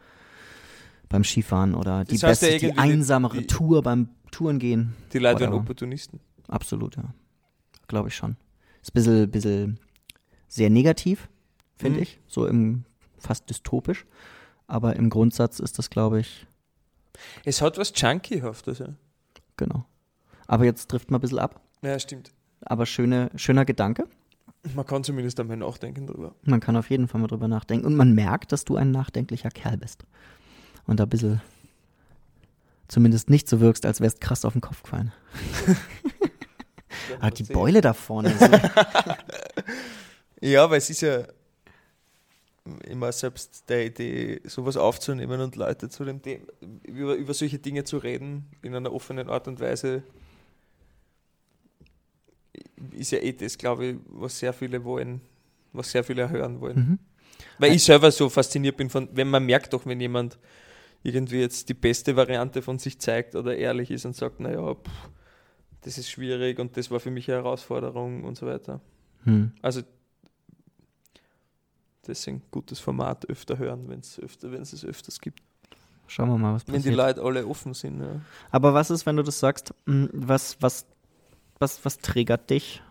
beim 1.08 1.24
Skifahren 1.24 1.74
oder 1.74 2.04
die 2.04 2.18
Das 2.18 2.22
heißt 2.24 2.42
ja 2.42 2.48
beste, 2.48 2.60
die 2.60 2.66
irgendwie 2.72 2.82
die- 2.88 2.92
einsamere 2.92 3.38
die- 3.38 3.46
Tour 3.46 3.82
beim 3.82 4.08
Touren 4.30 4.58
gehen. 4.58 4.94
Die 5.14 5.18
Leute 5.18 5.40
werden. 5.40 5.54
Opportunisten. 5.54 6.20
Absolut, 6.52 6.96
ja. 6.96 7.14
Glaube 7.88 8.08
ich 8.08 8.14
schon. 8.16 8.36
Ist 8.82 8.90
ein 8.90 8.94
bisschen, 8.94 9.30
bisschen 9.30 9.80
sehr 10.48 10.70
negativ, 10.70 11.28
finde 11.76 11.96
Mhm. 11.98 12.02
ich. 12.02 12.20
So 12.26 12.46
im 12.46 12.84
fast 13.18 13.48
dystopisch. 13.48 14.04
Aber 14.66 14.96
im 14.96 15.08
Grundsatz 15.10 15.58
ist 15.60 15.78
das, 15.78 15.90
glaube 15.90 16.20
ich, 16.20 16.46
Es 17.44 17.60
hat 17.62 17.78
was 17.78 17.92
Junkiehaftes. 17.94 18.78
Ja. 18.80 18.88
genau. 19.56 19.84
Aber 20.46 20.64
jetzt 20.64 20.88
trifft 20.90 21.10
man 21.10 21.18
ein 21.18 21.22
bisschen 21.22 21.38
ab. 21.38 21.60
ja, 21.82 21.98
stimmt. 21.98 22.32
Aber 22.64 22.86
schöne, 22.86 23.30
schöner 23.36 23.64
Gedanke. 23.64 24.06
Man 24.74 24.86
kann 24.86 25.02
zumindest 25.04 25.40
einmal 25.40 25.56
nachdenken 25.56 26.06
drüber. 26.06 26.34
Man 26.44 26.60
kann 26.60 26.76
auf 26.76 26.90
jeden 26.90 27.08
Fall 27.08 27.20
mal 27.20 27.26
drüber 27.26 27.48
nachdenken. 27.48 27.86
Und 27.86 27.96
man 27.96 28.14
merkt, 28.14 28.52
dass 28.52 28.64
du 28.64 28.76
ein 28.76 28.90
nachdenklicher 28.92 29.50
Kerl 29.50 29.76
bist. 29.78 30.04
Und 30.86 31.00
da 31.00 31.04
ein 31.04 31.08
bisschen 31.08 31.40
zumindest 32.88 33.30
nicht 33.30 33.48
so 33.48 33.60
wirkst, 33.60 33.84
als 33.86 34.00
wärst 34.00 34.20
krass 34.20 34.44
auf 34.44 34.52
den 34.52 34.60
Kopf 34.60 34.82
gefallen. 34.82 35.12
Aber 37.20 37.30
die 37.30 37.44
Beule 37.44 37.80
da 37.80 37.92
vorne. 37.92 38.34
Ja, 40.42 40.68
weil 40.68 40.78
es 40.78 40.90
ist 40.90 41.02
ja 41.02 41.24
immer 42.84 43.12
selbst 43.12 43.68
der 43.68 43.86
Idee, 43.86 44.40
sowas 44.44 44.76
aufzunehmen 44.76 45.40
und 45.40 45.54
Leute 45.54 45.88
zu 45.88 46.04
dem 46.04 46.20
Thema, 46.20 46.44
über, 46.82 47.14
über 47.14 47.32
solche 47.32 47.60
Dinge 47.60 47.84
zu 47.84 47.98
reden, 47.98 48.46
in 48.60 48.74
einer 48.74 48.92
offenen 48.92 49.28
Art 49.28 49.46
und 49.46 49.60
Weise, 49.60 50.02
ist 52.90 53.12
ja 53.12 53.18
eh 53.18 53.32
das, 53.32 53.56
glaube 53.56 53.86
ich, 53.86 53.96
was 54.06 54.38
sehr 54.38 54.52
viele 54.52 54.84
wollen, 54.84 55.20
was 55.72 55.92
sehr 55.92 56.02
viele 56.02 56.28
hören 56.28 56.60
wollen. 56.60 56.76
mhm. 56.76 56.98
Weil 57.58 57.72
ich 57.72 57.84
selber 57.84 58.10
so 58.10 58.28
fasziniert 58.28 58.76
bin 58.76 58.90
von, 58.90 59.08
wenn 59.12 59.28
man 59.28 59.44
merkt 59.44 59.72
doch, 59.72 59.86
wenn 59.86 60.00
jemand 60.00 60.38
irgendwie 61.04 61.40
jetzt 61.40 61.68
die 61.68 61.74
beste 61.74 62.16
Variante 62.16 62.62
von 62.62 62.78
sich 62.78 62.98
zeigt 62.98 63.36
oder 63.36 63.56
ehrlich 63.56 63.90
ist 63.90 64.04
und 64.04 64.16
sagt, 64.16 64.40
naja, 64.40 64.74
pff, 64.74 65.10
das 65.82 65.98
ist 65.98 66.10
schwierig 66.10 66.58
und 66.58 66.76
das 66.76 66.90
war 66.90 66.98
für 67.00 67.10
mich 67.10 67.28
eine 67.30 67.38
Herausforderung 67.42 68.24
und 68.24 68.36
so 68.36 68.46
weiter. 68.46 68.80
hm. 69.24 69.52
Also 69.62 69.82
deswegen 72.06 72.42
gutes 72.50 72.80
Format 72.80 73.28
öfter 73.28 73.58
hören, 73.58 73.88
wenn 73.88 74.00
es 74.00 74.18
öfter, 74.18 74.50
wenn 74.52 74.62
es 74.62 74.72
es 74.72 74.84
öfters 74.84 75.20
gibt. 75.20 75.40
Schauen 76.08 76.28
wir 76.28 76.36
mal, 76.38 76.54
was 76.54 76.66
Wenn 76.66 76.74
die 76.82 76.90
passiert. 76.90 76.96
Leute 76.96 77.22
alle 77.22 77.46
offen 77.46 77.74
sind. 77.74 78.00
Ja. 78.00 78.20
Aber 78.50 78.74
was 78.74 78.90
ist, 78.90 79.06
wenn 79.06 79.16
du 79.16 79.22
das 79.22 79.38
sagst? 79.38 79.72
Hm, 79.86 80.10
Was, 80.12 80.60
was, 80.60 80.84
was, 81.58 81.84
was 81.84 81.98
triggert 81.98 82.50
dich? 82.50 82.82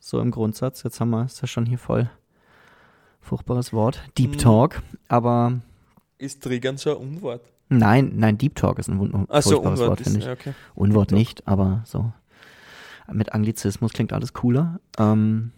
So 0.00 0.20
im 0.20 0.30
Grundsatz. 0.30 0.82
Jetzt 0.82 1.00
haben 1.00 1.10
wir, 1.10 1.24
ist 1.24 1.40
ja 1.40 1.46
schon 1.46 1.66
hier 1.66 1.78
voll 1.78 2.10
furchtbares 3.20 3.72
Wort. 3.72 4.02
Deep 4.18 4.32
Mhm. 4.32 4.38
Talk. 4.38 4.82
Aber 5.08 5.60
Ist 6.18 6.42
Triggern 6.42 6.76
so 6.78 6.90
ein 6.90 6.96
Unwort? 6.96 7.42
Nein, 7.68 8.12
nein, 8.16 8.38
Deep 8.38 8.54
Talk 8.56 8.78
ist 8.78 8.88
ein 8.88 8.98
Achso, 9.28 9.50
furchtbares 9.50 9.80
Unwort 9.80 9.90
Wort, 9.90 10.00
finde 10.02 10.18
ich. 10.20 10.24
ja, 10.26 10.32
okay. 10.32 10.52
Unwort 10.74 11.10
nicht, 11.12 11.46
aber 11.48 11.82
so. 11.84 12.12
Mit 13.12 13.32
Anglizismus 13.34 13.92
klingt 13.92 14.12
alles 14.12 14.32
cooler. 14.32 14.80
Ähm, 14.98 15.50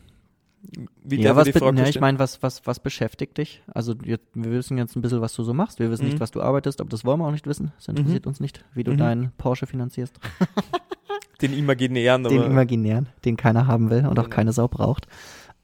Wie 1.04 1.20
ja, 1.20 1.36
was 1.36 1.46
ich 1.46 1.52
die 1.52 1.58
Frage 1.60 1.76
ja, 1.78 1.84
ich 1.84 1.90
stellen? 1.90 2.00
meine, 2.00 2.18
was, 2.18 2.42
was, 2.42 2.66
was 2.66 2.80
beschäftigt 2.80 3.38
dich? 3.38 3.62
Also 3.72 3.94
wir, 4.02 4.18
wir 4.34 4.50
wissen 4.50 4.76
jetzt 4.78 4.96
ein 4.96 5.02
bisschen, 5.02 5.20
was 5.20 5.32
du 5.34 5.44
so 5.44 5.54
machst. 5.54 5.78
Wir 5.78 5.90
wissen 5.90 6.02
Mhm. 6.04 6.08
nicht, 6.10 6.20
was 6.20 6.32
du 6.32 6.42
arbeitest, 6.42 6.80
aber 6.80 6.90
das 6.90 7.04
wollen 7.04 7.20
wir 7.20 7.26
auch 7.26 7.30
nicht 7.32 7.46
wissen. 7.46 7.72
Das 7.76 7.86
interessiert 7.88 8.26
uns 8.26 8.40
nicht, 8.40 8.64
wie 8.74 8.82
du 8.82 8.92
Mhm. 8.92 8.96
deinen 8.98 9.32
Porsche 9.38 9.66
finanzierst. 9.66 10.18
Den 11.42 11.52
imaginären, 11.52 12.24
Den 12.24 12.42
imaginären, 12.42 13.08
den 13.26 13.36
keiner 13.36 13.66
haben 13.66 13.90
will 13.90 14.06
und 14.06 14.18
auch 14.18 14.24
Genau. 14.24 14.34
keine 14.34 14.52
Sau 14.54 14.68
braucht. 14.68 15.06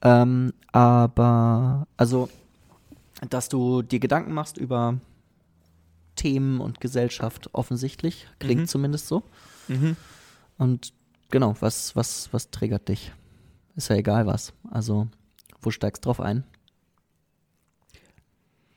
Ähm, 0.03 0.53
aber, 0.71 1.87
also, 1.97 2.29
dass 3.29 3.49
du 3.49 3.81
dir 3.81 3.99
Gedanken 3.99 4.33
machst 4.33 4.57
über 4.57 4.95
Themen 6.15 6.59
und 6.61 6.79
Gesellschaft 6.81 7.49
offensichtlich, 7.53 8.27
klingt 8.39 8.61
Mhm. 8.61 8.67
zumindest 8.67 9.07
so. 9.07 9.23
mhm. 9.67 9.95
Und 10.57 10.93
genau, 11.29 11.55
was, 11.59 11.95
was, 11.95 12.31
was 12.31 12.51
triggert 12.51 12.87
dich? 12.89 13.11
Ist 13.75 13.89
ja 13.89 13.95
egal 13.95 14.27
was. 14.27 14.53
Also, 14.69 15.07
wo 15.61 15.71
steigst 15.71 16.05
drauf 16.05 16.19
ein? 16.19 16.43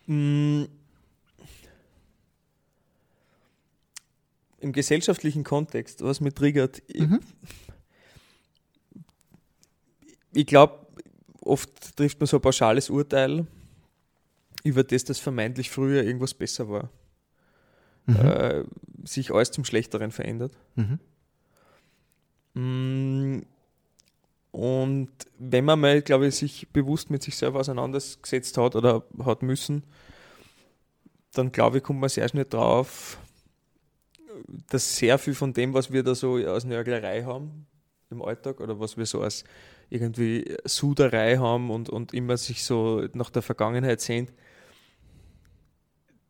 Mm. 0.07 0.65
Im 4.59 4.73
gesellschaftlichen 4.73 5.45
Kontext, 5.45 6.03
was 6.03 6.21
mich 6.21 6.35
triggert, 6.35 6.83
ich, 6.87 7.03
Mhm. 7.07 7.21
ich 10.33 10.47
glaube, 10.47 10.87
oft 11.41 11.97
trifft 11.97 12.19
man 12.21 12.27
so 12.27 12.39
ein 12.39 12.43
pauschales 12.43 12.89
Urteil 12.91 13.47
über 14.65 14.83
das, 14.83 15.05
dass 15.05 15.19
vermeintlich 15.19 15.71
früher 15.71 16.03
irgendwas 16.03 16.35
besser 16.35 16.69
war. 16.69 16.91
Mhm. 18.07 18.17
Äh, 18.17 18.65
sich 19.05 19.33
alles 19.33 19.51
zum 19.51 19.65
Schlechteren 19.65 20.11
verändert. 20.11 20.53
Mhm. 20.77 20.99
Mm, 22.55 23.43
Und 24.53 25.11
wenn 25.39 25.65
man 25.67 25.79
mal, 25.81 26.01
glaube 26.03 26.29
ich, 26.29 26.37
sich 26.37 26.69
bewusst 26.73 27.11
mit 27.11 27.23
sich 27.23 27.37
selber 27.37 27.61
auseinandergesetzt 27.61 28.57
hat 28.57 28.75
oder 28.75 29.05
hat 29.25 29.43
müssen, 29.43 29.83
dann 31.35 31.53
glaube 31.53 31.79
ich, 31.79 31.83
kommt 31.83 32.01
man 32.01 32.09
sehr 32.09 32.29
schnell 32.29 32.47
drauf, 32.47 33.19
dass 34.71 34.97
sehr 34.97 35.19
viel 35.19 35.35
von 35.35 35.53
dem, 35.53 35.75
was 35.75 35.93
wir 35.93 36.03
da 36.03 36.15
so 36.15 36.37
aus 36.39 36.65
Nörglerei 36.65 37.25
haben 37.25 37.67
im 38.11 38.23
Alltag 38.23 38.61
oder 38.61 38.81
was 38.81 38.97
wir 38.97 39.07
so 39.07 39.21
als 39.21 39.45
irgendwie 39.91 40.57
Suderei 40.65 41.37
haben 41.37 41.71
und, 41.71 41.89
und 41.91 42.15
immer 42.15 42.37
sich 42.37 42.65
so 42.65 43.07
nach 43.13 43.31
der 43.31 43.43
Vergangenheit 43.43 44.01
sehnt, 44.01 44.33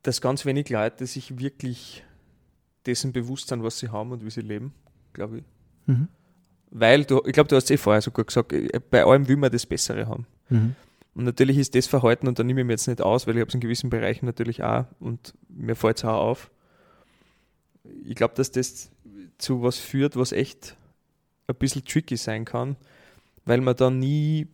dass 0.07 0.21
ganz 0.21 0.45
wenig 0.45 0.69
Leute 0.69 1.07
sich 1.07 1.39
wirklich 1.39 2.05
dessen 2.87 3.13
bewusst 3.13 3.49
sind, 3.49 3.63
was 3.63 3.79
sie 3.79 3.89
haben 3.89 4.13
und 4.13 4.25
wie 4.25 4.31
sie 4.31 4.41
leben, 4.41 4.73
glaube 5.13 5.39
ich. 5.39 5.45
Mhm. 5.87 6.09
Weil 6.71 7.05
du, 7.05 7.23
ich 7.27 7.33
glaube, 7.33 7.49
du 7.49 7.57
hast 7.57 7.65
es 7.65 7.71
eh 7.71 7.77
vorher 7.77 8.03
so 8.03 8.11
gut 8.11 8.29
gesagt, 8.29 8.53
äh, 8.53 8.81
bei 8.91 9.05
allem 9.05 9.27
will 9.29 9.37
man 9.37 9.51
das 9.51 9.67
Bessere 9.67 10.07
haben. 10.07 10.27
Mhm. 10.49 10.77
Und 11.15 11.25
natürlich 11.25 11.59
ist 11.59 11.75
das 11.75 11.87
Verhalten, 11.87 12.29
und 12.29 12.39
da 12.39 12.45
nehme 12.45 12.61
ich 12.61 12.67
mir 12.67 12.75
jetzt 12.75 12.87
nicht 12.87 13.01
aus, 13.01 13.27
weil 13.27 13.35
ich 13.35 13.41
habe 13.41 13.49
es 13.49 13.55
in 13.55 13.61
gewissen 13.61 13.91
Bereichen 13.91 14.27
natürlich 14.27 14.63
auch 14.63 14.85
und 15.01 15.35
mir 15.49 15.75
fällt 15.75 15.97
es 15.97 16.05
auch 16.05 16.21
auf. 16.21 16.51
Ich 18.05 18.15
glaube, 18.15 18.35
dass 18.35 18.51
das 18.51 18.91
zu 19.39 19.63
was 19.63 19.79
führt, 19.79 20.17
was 20.17 20.33
echt 20.33 20.77
ein 21.47 21.57
bisschen 21.57 21.85
tricky 21.85 22.17
sein 22.17 22.45
kann, 22.45 22.77
weil 23.45 23.61
man 23.61 23.77
dann 23.77 23.99
nie. 23.99 24.49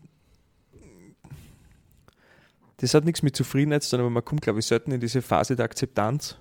Das 2.82 2.94
hat 2.94 3.04
nichts 3.04 3.22
mit 3.22 3.36
Zufriedenheit, 3.36 3.84
sondern 3.84 4.12
man 4.12 4.24
kommt, 4.24 4.42
glaube 4.42 4.58
ich, 4.58 4.66
selten 4.66 4.90
in 4.90 5.00
diese 5.00 5.22
Phase 5.22 5.54
der 5.54 5.64
Akzeptanz. 5.66 6.36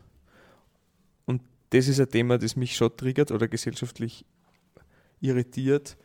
Und 1.26 1.42
das 1.70 1.88
ist 1.88 2.00
ein 2.00 2.10
Thema, 2.10 2.40
das 2.40 2.56
mich 2.56 2.76
schon 2.76 2.98
triggert 2.98 3.30
oder 3.32 3.48
gesellschaftlich 3.48 4.26
irritiert. 5.20 5.98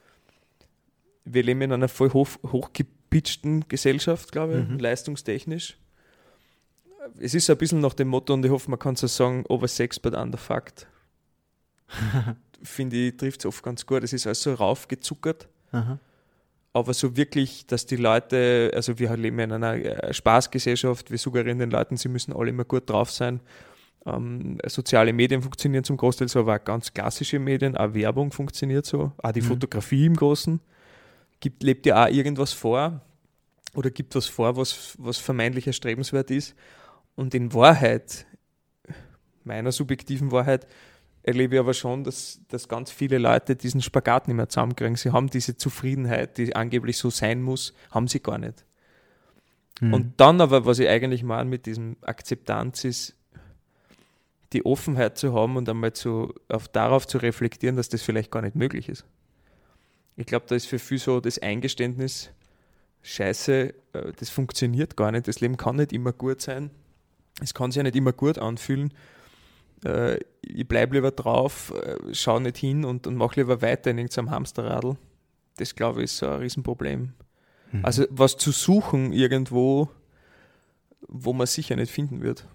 Wir 1.25 1.42
leben 1.42 1.62
in 1.62 1.72
einer 1.72 1.88
voll 1.88 2.12
hoch, 2.12 2.29
hochgepitchten 2.53 3.66
Gesellschaft, 3.68 4.31
glaube 4.31 4.61
ich, 4.61 4.68
Mhm. 4.68 4.79
leistungstechnisch. 4.79 5.79
Es 7.18 7.33
ist 7.33 7.49
ein 7.49 7.57
bisschen 7.57 7.81
nach 7.81 7.94
dem 7.94 8.09
Motto, 8.09 8.35
und 8.35 8.44
ich 8.44 8.51
hoffe, 8.51 8.68
man 8.70 8.79
kann 8.79 8.94
so 8.94 9.07
sagen, 9.07 9.42
over 9.49 9.68
sex 9.68 9.99
but 9.99 10.14
under 10.14 10.37
fact. 10.38 10.87
Finde 12.62 12.96
ich, 12.96 13.16
trifft 13.16 13.40
es 13.40 13.46
oft 13.46 13.62
ganz 13.62 13.87
gut. 13.87 14.03
Es 14.05 14.12
ist 14.12 14.27
alles 14.27 14.42
so 14.42 14.53
raufgezuckert, 14.53 15.49
Aha. 15.72 15.99
Aber 16.77 16.93
so 16.93 17.17
wirklich, 17.17 17.67
dass 17.67 17.87
die 17.87 17.97
Leute, 17.97 18.71
also 18.75 18.99
wir 18.99 19.17
leben 19.17 19.39
in 19.39 19.53
einer 19.53 19.75
äh, 19.77 20.12
Spaßgesellschaft, 20.12 21.11
wir 21.11 21.17
suggerieren 21.17 21.59
den 21.59 21.71
Leuten, 21.71 21.97
sie 21.97 22.11
müssen 22.11 22.35
alle 22.35 22.51
immer 22.51 22.67
gut 22.67 22.91
drauf 22.91 23.11
sein. 23.11 23.41
Ähm, 24.05 24.59
soziale 24.67 25.15
Medien 25.15 25.41
funktionieren 25.41 25.85
zum 25.85 25.97
Großteil 25.97 26.29
so, 26.29 26.41
aber 26.41 26.57
auch 26.57 26.65
ganz 26.65 26.93
klassische 26.93 27.39
Medien, 27.39 27.79
auch 27.79 27.95
Werbung 27.95 28.31
funktioniert 28.31 28.85
so, 28.85 29.12
auch 29.17 29.33
die 29.33 29.41
Mhm. 29.41 29.47
Fotografie 29.47 30.05
im 30.05 30.17
Großen. 30.17 30.61
Gibt, 31.41 31.62
lebt 31.62 31.87
ja 31.87 32.05
auch 32.05 32.11
irgendwas 32.11 32.53
vor 32.53 33.01
oder 33.75 33.91
gibt 33.91 34.15
was 34.15 34.27
vor, 34.27 34.55
was, 34.59 34.97
was 34.99 35.17
vermeintlich 35.17 35.67
erstrebenswert 35.67 36.31
ist. 36.31 36.55
Und 37.15 37.35
in 37.35 37.55
Wahrheit, 37.55 38.27
meiner 39.45 39.73
subjektiven 39.73 40.31
Wahrheit, 40.31 40.67
erlebe 41.27 41.57
ich 41.57 41.61
aber 41.61 41.75
schon, 41.75 42.05
dass, 42.05 42.41
dass 42.49 42.69
ganz 42.69 42.91
viele 42.91 43.19
Leute 43.19 43.57
diesen 43.57 43.83
Spagat 43.83 44.29
nicht 44.29 44.37
mehr 44.37 44.49
zusammenkriegen. 44.49 44.97
Sie 44.97 45.11
haben 45.11 45.29
diese 45.29 45.57
Zufriedenheit, 45.57 46.39
die 46.39 46.55
angeblich 46.55 46.97
so 46.97 47.11
sein 47.11 47.43
muss, 47.43 47.75
haben 47.91 48.07
sie 48.07 48.21
gar 48.21 48.39
nicht. 48.39 48.65
Mhm. 49.81 49.93
Und 49.93 50.21
dann 50.21 50.41
aber, 50.41 50.65
was 50.65 50.79
ich 50.79 50.89
eigentlich 50.89 51.25
meine 51.25 51.51
mit 51.51 51.67
diesem 51.67 51.97
Akzeptanz 52.03 52.85
ist, 52.85 53.17
die 54.53 54.65
Offenheit 54.65 55.19
zu 55.19 55.35
haben 55.35 55.57
und 55.57 55.69
einmal 55.69 55.93
zu, 55.93 56.33
auf, 56.49 56.69
darauf 56.69 57.09
zu 57.09 57.19
reflektieren, 57.19 57.77
dass 57.77 57.89
das 57.89 58.03
vielleicht 58.03 58.31
gar 58.31 58.43
nicht 58.43 58.55
möglich 58.55 58.89
ist. 58.89 59.05
Ich 60.17 60.27
glaube, 60.27 60.47
da 60.49 60.55
ist 60.55 60.67
für 60.67 60.79
viel 60.79 60.99
so 60.99 61.21
das 61.21 61.41
Eingeständnis, 61.41 62.31
scheiße, 63.03 63.75
äh, 63.93 64.12
das 64.17 64.31
funktioniert 64.31 64.97
gar 64.97 65.11
nicht, 65.11 65.27
das 65.27 65.41
Leben 65.41 65.57
kann 65.57 65.77
nicht 65.77 65.93
immer 65.93 66.12
gut 66.12 66.41
sein, 66.41 66.71
es 67.43 67.53
kann 67.53 67.73
sich 67.73 67.79
ja 67.79 67.83
nicht 67.83 67.97
immer 67.97 68.12
gut 68.12 68.39
anfühlen. 68.39 68.95
Äh, 69.85 70.19
ich 70.43 70.67
bleibe 70.67 70.95
lieber 70.95 71.11
drauf, 71.11 71.73
äh, 71.75 72.15
schaue 72.15 72.41
nicht 72.41 72.57
hin 72.57 72.85
und, 72.85 73.07
und 73.07 73.17
mache 73.17 73.41
lieber 73.41 73.62
weiter 73.62 73.91
in 73.91 73.99
irgendeinem 73.99 74.31
Hamsterradl. 74.31 74.97
Das 75.57 75.75
glaube 75.75 76.01
ich 76.01 76.05
ist 76.05 76.19
so 76.19 76.27
ein 76.27 76.41
Riesenproblem. 76.41 77.12
Mhm. 77.73 77.85
Also 77.85 78.05
was 78.11 78.37
zu 78.37 78.53
suchen 78.53 79.12
irgendwo, 79.12 79.89
wo 81.01 81.33
man 81.33 81.47
sicher 81.47 81.77
nicht 81.77 81.91
finden 81.91 82.23
wird. 82.23 82.47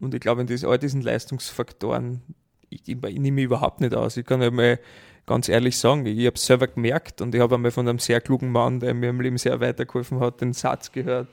Und 0.00 0.14
ich 0.14 0.20
glaube, 0.20 0.40
in 0.40 0.46
diesen, 0.46 0.68
all 0.68 0.78
diesen 0.78 1.02
Leistungsfaktoren, 1.02 2.22
ich, 2.70 2.82
ich, 2.86 2.96
ich 2.96 3.18
nehme 3.18 3.36
mich 3.36 3.44
überhaupt 3.44 3.80
nicht 3.80 3.94
aus. 3.94 4.16
Ich 4.16 4.26
kann 4.26 4.42
ja 4.42 4.50
mal 4.50 4.78
ganz 5.26 5.48
ehrlich 5.48 5.76
sagen, 5.76 6.06
ich 6.06 6.26
habe 6.26 6.36
es 6.36 6.46
selber 6.46 6.68
gemerkt 6.68 7.20
und 7.20 7.34
ich 7.34 7.40
habe 7.40 7.56
einmal 7.56 7.70
von 7.70 7.88
einem 7.88 7.98
sehr 7.98 8.20
klugen 8.20 8.50
Mann, 8.50 8.80
der 8.80 8.94
mir 8.94 9.10
im 9.10 9.20
Leben 9.20 9.38
sehr 9.38 9.60
weitergeholfen 9.60 10.20
hat, 10.20 10.40
den 10.40 10.52
Satz 10.52 10.92
gehört, 10.92 11.28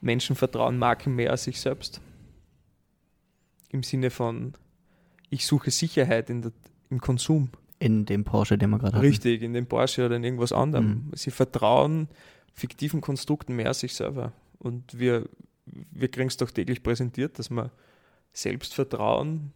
Menschen 0.00 0.36
vertrauen 0.36 0.78
Marken 0.78 1.14
mehr 1.14 1.30
als 1.32 1.44
sich 1.44 1.60
selbst. 1.60 2.00
Im 3.76 3.82
Sinne 3.82 4.08
von, 4.08 4.54
ich 5.28 5.44
suche 5.44 5.70
Sicherheit 5.70 6.30
in 6.30 6.40
der, 6.40 6.52
im 6.88 6.98
Konsum. 6.98 7.50
In 7.78 8.06
dem 8.06 8.24
Porsche, 8.24 8.56
den 8.56 8.70
wir 8.70 8.78
gerade 8.78 8.96
haben. 8.96 9.04
Richtig, 9.04 9.42
in 9.42 9.52
dem 9.52 9.66
Porsche 9.66 10.06
oder 10.06 10.16
in 10.16 10.24
irgendwas 10.24 10.50
anderem. 10.50 10.86
Mhm. 10.86 11.10
Sie 11.12 11.30
vertrauen 11.30 12.08
fiktiven 12.54 13.02
Konstrukten 13.02 13.54
mehr 13.54 13.66
als 13.66 13.80
sich 13.80 13.94
selber. 13.94 14.32
Und 14.58 14.98
wir, 14.98 15.28
wir 15.66 16.08
kriegen 16.08 16.28
es 16.28 16.38
doch 16.38 16.50
täglich 16.50 16.82
präsentiert, 16.82 17.38
dass 17.38 17.50
man 17.50 17.70
Selbstvertrauen 18.32 19.52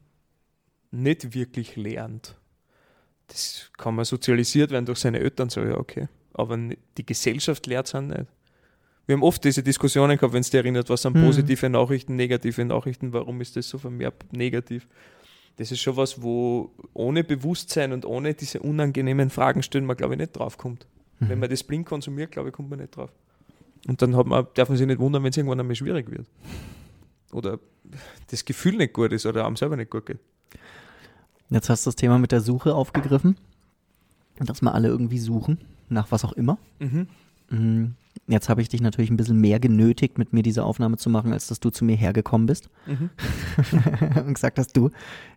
nicht 0.90 1.32
wirklich 1.32 1.76
lernt. 1.76 2.36
Das 3.28 3.70
kann 3.78 3.94
man 3.94 4.04
sozialisiert 4.04 4.70
werden 4.70 4.84
durch 4.84 4.98
seine 4.98 5.20
Eltern, 5.20 5.48
so 5.48 5.62
ja, 5.62 5.78
okay. 5.78 6.08
Aber 6.34 6.58
die 6.58 7.06
Gesellschaft 7.06 7.66
lehrt 7.66 7.86
es 7.86 7.94
auch 7.94 8.02
nicht. 8.02 8.26
Wir 9.06 9.14
haben 9.14 9.22
oft 9.22 9.42
diese 9.44 9.62
Diskussionen 9.62 10.16
gehabt, 10.16 10.32
wenn 10.32 10.40
es 10.40 10.50
dir 10.50 10.58
erinnert, 10.58 10.88
was 10.88 11.02
sind 11.02 11.16
mhm. 11.16 11.24
positive 11.24 11.68
Nachrichten, 11.68 12.16
negative 12.16 12.64
Nachrichten, 12.64 13.12
warum 13.12 13.40
ist 13.40 13.56
das 13.56 13.68
so 13.68 13.78
vermehrt 13.78 14.32
negativ? 14.32 14.86
Das 15.56 15.72
ist 15.72 15.80
schon 15.80 15.96
was, 15.96 16.22
wo 16.22 16.70
ohne 16.94 17.24
Bewusstsein 17.24 17.92
und 17.92 18.04
ohne 18.04 18.34
diese 18.34 18.60
unangenehmen 18.60 19.30
Fragen 19.30 19.62
stellen 19.62 19.84
man, 19.84 19.96
glaube 19.96 20.14
ich, 20.14 20.20
nicht 20.20 20.32
drauf 20.32 20.56
kommt. 20.56 20.86
Mhm. 21.18 21.28
Wenn 21.28 21.38
man 21.38 21.50
das 21.50 21.64
blind 21.64 21.86
konsumiert, 21.86 22.30
glaube 22.30 22.48
ich, 22.48 22.54
kommt 22.54 22.70
man 22.70 22.78
nicht 22.78 22.96
drauf. 22.96 23.12
Und 23.86 24.00
dann 24.02 24.16
hat 24.16 24.26
man, 24.26 24.46
darf 24.54 24.68
man 24.68 24.78
sich 24.78 24.86
nicht 24.86 25.00
wundern, 25.00 25.22
wenn 25.22 25.30
es 25.30 25.36
irgendwann 25.36 25.60
einmal 25.60 25.74
schwierig 25.74 26.10
wird. 26.10 26.26
Oder 27.32 27.58
das 28.30 28.44
Gefühl 28.44 28.76
nicht 28.76 28.92
gut 28.92 29.12
ist 29.12 29.26
oder 29.26 29.46
einem 29.46 29.56
selber 29.56 29.76
nicht 29.76 29.90
gut 29.90 30.06
geht. 30.06 30.18
Jetzt 31.48 31.68
hast 31.68 31.84
du 31.84 31.88
das 31.88 31.96
Thema 31.96 32.18
mit 32.18 32.32
der 32.32 32.40
Suche 32.40 32.74
aufgegriffen. 32.74 33.36
Dass 34.38 34.62
wir 34.62 34.74
alle 34.74 34.88
irgendwie 34.88 35.18
suchen, 35.18 35.58
nach 35.88 36.10
was 36.10 36.24
auch 36.24 36.32
immer. 36.32 36.58
Mhm. 36.78 37.08
Mhm. 37.50 37.94
Jetzt 38.26 38.48
habe 38.48 38.62
ich 38.62 38.68
dich 38.68 38.80
natürlich 38.80 39.10
ein 39.10 39.16
bisschen 39.16 39.40
mehr 39.40 39.58
genötigt, 39.58 40.16
mit 40.16 40.32
mir 40.32 40.44
diese 40.44 40.62
Aufnahme 40.62 40.96
zu 40.96 41.10
machen, 41.10 41.32
als 41.32 41.48
dass 41.48 41.58
du 41.58 41.70
zu 41.70 41.84
mir 41.84 41.96
hergekommen 41.96 42.46
bist 42.46 42.70
mhm. 42.86 43.10
und 44.24 44.34
gesagt 44.34 44.58
hast, 44.58 44.76
du, 44.76 44.90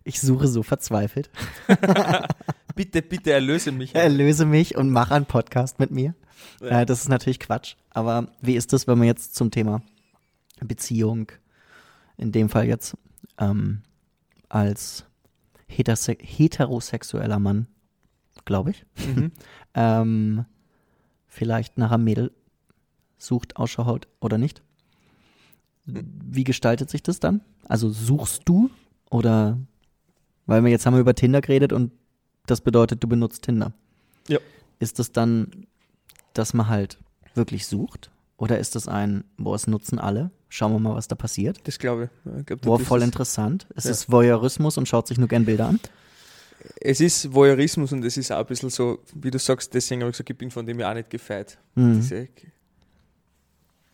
ich 0.04 0.20
suche 0.20 0.46
so 0.46 0.62
verzweifelt. 0.62 1.28
bitte, 2.76 3.02
bitte 3.02 3.32
erlöse 3.32 3.72
mich. 3.72 3.96
Erlöse 3.96 4.46
mich 4.46 4.76
und 4.76 4.90
mach 4.90 5.10
einen 5.10 5.26
Podcast 5.26 5.80
mit 5.80 5.90
mir. 5.90 6.14
Ja. 6.60 6.82
Äh, 6.82 6.86
das 6.86 7.00
ist 7.00 7.08
natürlich 7.08 7.40
Quatsch. 7.40 7.74
Aber 7.90 8.28
wie 8.40 8.54
ist 8.54 8.72
das, 8.72 8.86
wenn 8.86 8.98
man 8.98 9.08
jetzt 9.08 9.34
zum 9.34 9.50
Thema 9.50 9.82
Beziehung, 10.60 11.32
in 12.16 12.30
dem 12.30 12.48
Fall 12.48 12.66
jetzt 12.66 12.96
ähm, 13.38 13.82
als 14.48 15.04
heterose 15.66 16.16
heterosexueller 16.20 17.40
Mann, 17.40 17.66
glaube 18.44 18.70
ich, 18.70 18.86
mhm. 19.04 19.32
ähm, 19.74 20.44
vielleicht 21.34 21.78
nach 21.78 21.90
einem 21.90 22.04
Mädel 22.04 22.32
sucht, 23.18 23.56
Ausschau 23.56 23.86
haut 23.86 24.08
oder 24.20 24.38
nicht. 24.38 24.62
Wie 25.84 26.44
gestaltet 26.44 26.88
sich 26.88 27.02
das 27.02 27.20
dann? 27.20 27.42
Also 27.68 27.90
suchst 27.90 28.42
du 28.46 28.70
oder 29.10 29.58
weil 30.46 30.62
wir 30.62 30.70
jetzt 30.70 30.86
haben 30.86 30.94
wir 30.94 31.00
über 31.00 31.14
Tinder 31.14 31.40
geredet 31.40 31.72
und 31.72 31.92
das 32.46 32.60
bedeutet, 32.60 33.02
du 33.02 33.08
benutzt 33.08 33.42
Tinder. 33.42 33.72
Ja. 34.28 34.38
Ist 34.78 34.98
das 34.98 35.12
dann, 35.12 35.66
dass 36.34 36.54
man 36.54 36.68
halt 36.68 36.98
wirklich 37.34 37.66
sucht? 37.66 38.10
Oder 38.36 38.58
ist 38.58 38.74
das 38.74 38.88
ein, 38.88 39.24
boah, 39.36 39.54
es 39.54 39.66
nutzen 39.66 39.98
alle? 39.98 40.30
Schauen 40.48 40.72
wir 40.72 40.78
mal, 40.78 40.94
was 40.94 41.08
da 41.08 41.14
passiert. 41.14 41.60
Das 41.64 41.78
glaube 41.78 42.10
ich. 42.24 42.40
ich 42.40 42.46
glaub, 42.46 42.60
boah, 42.60 42.78
voll 42.78 43.02
interessant. 43.02 43.66
Ist 43.74 43.84
ja. 43.84 43.92
es 43.92 44.10
Voyeurismus 44.10 44.76
und 44.76 44.86
schaut 44.86 45.08
sich 45.08 45.18
nur 45.18 45.28
gern 45.28 45.46
Bilder 45.46 45.68
an? 45.68 45.80
Es 46.80 47.00
ist 47.00 47.32
Voyeurismus 47.32 47.92
und 47.92 48.04
es 48.04 48.16
ist 48.16 48.32
auch 48.32 48.38
ein 48.38 48.46
bisschen 48.46 48.70
so, 48.70 49.00
wie 49.14 49.30
du 49.30 49.38
sagst, 49.38 49.74
deswegen 49.74 50.02
habe 50.02 50.10
ich 50.10 50.14
gesagt, 50.14 50.30
ich 50.30 50.38
bin 50.38 50.50
von 50.50 50.64
dem 50.66 50.78
ja 50.78 50.90
auch 50.90 50.94
nicht 50.94 51.10
gefeit. 51.10 51.58
Mhm. 51.74 51.96
Diese, 51.96 52.28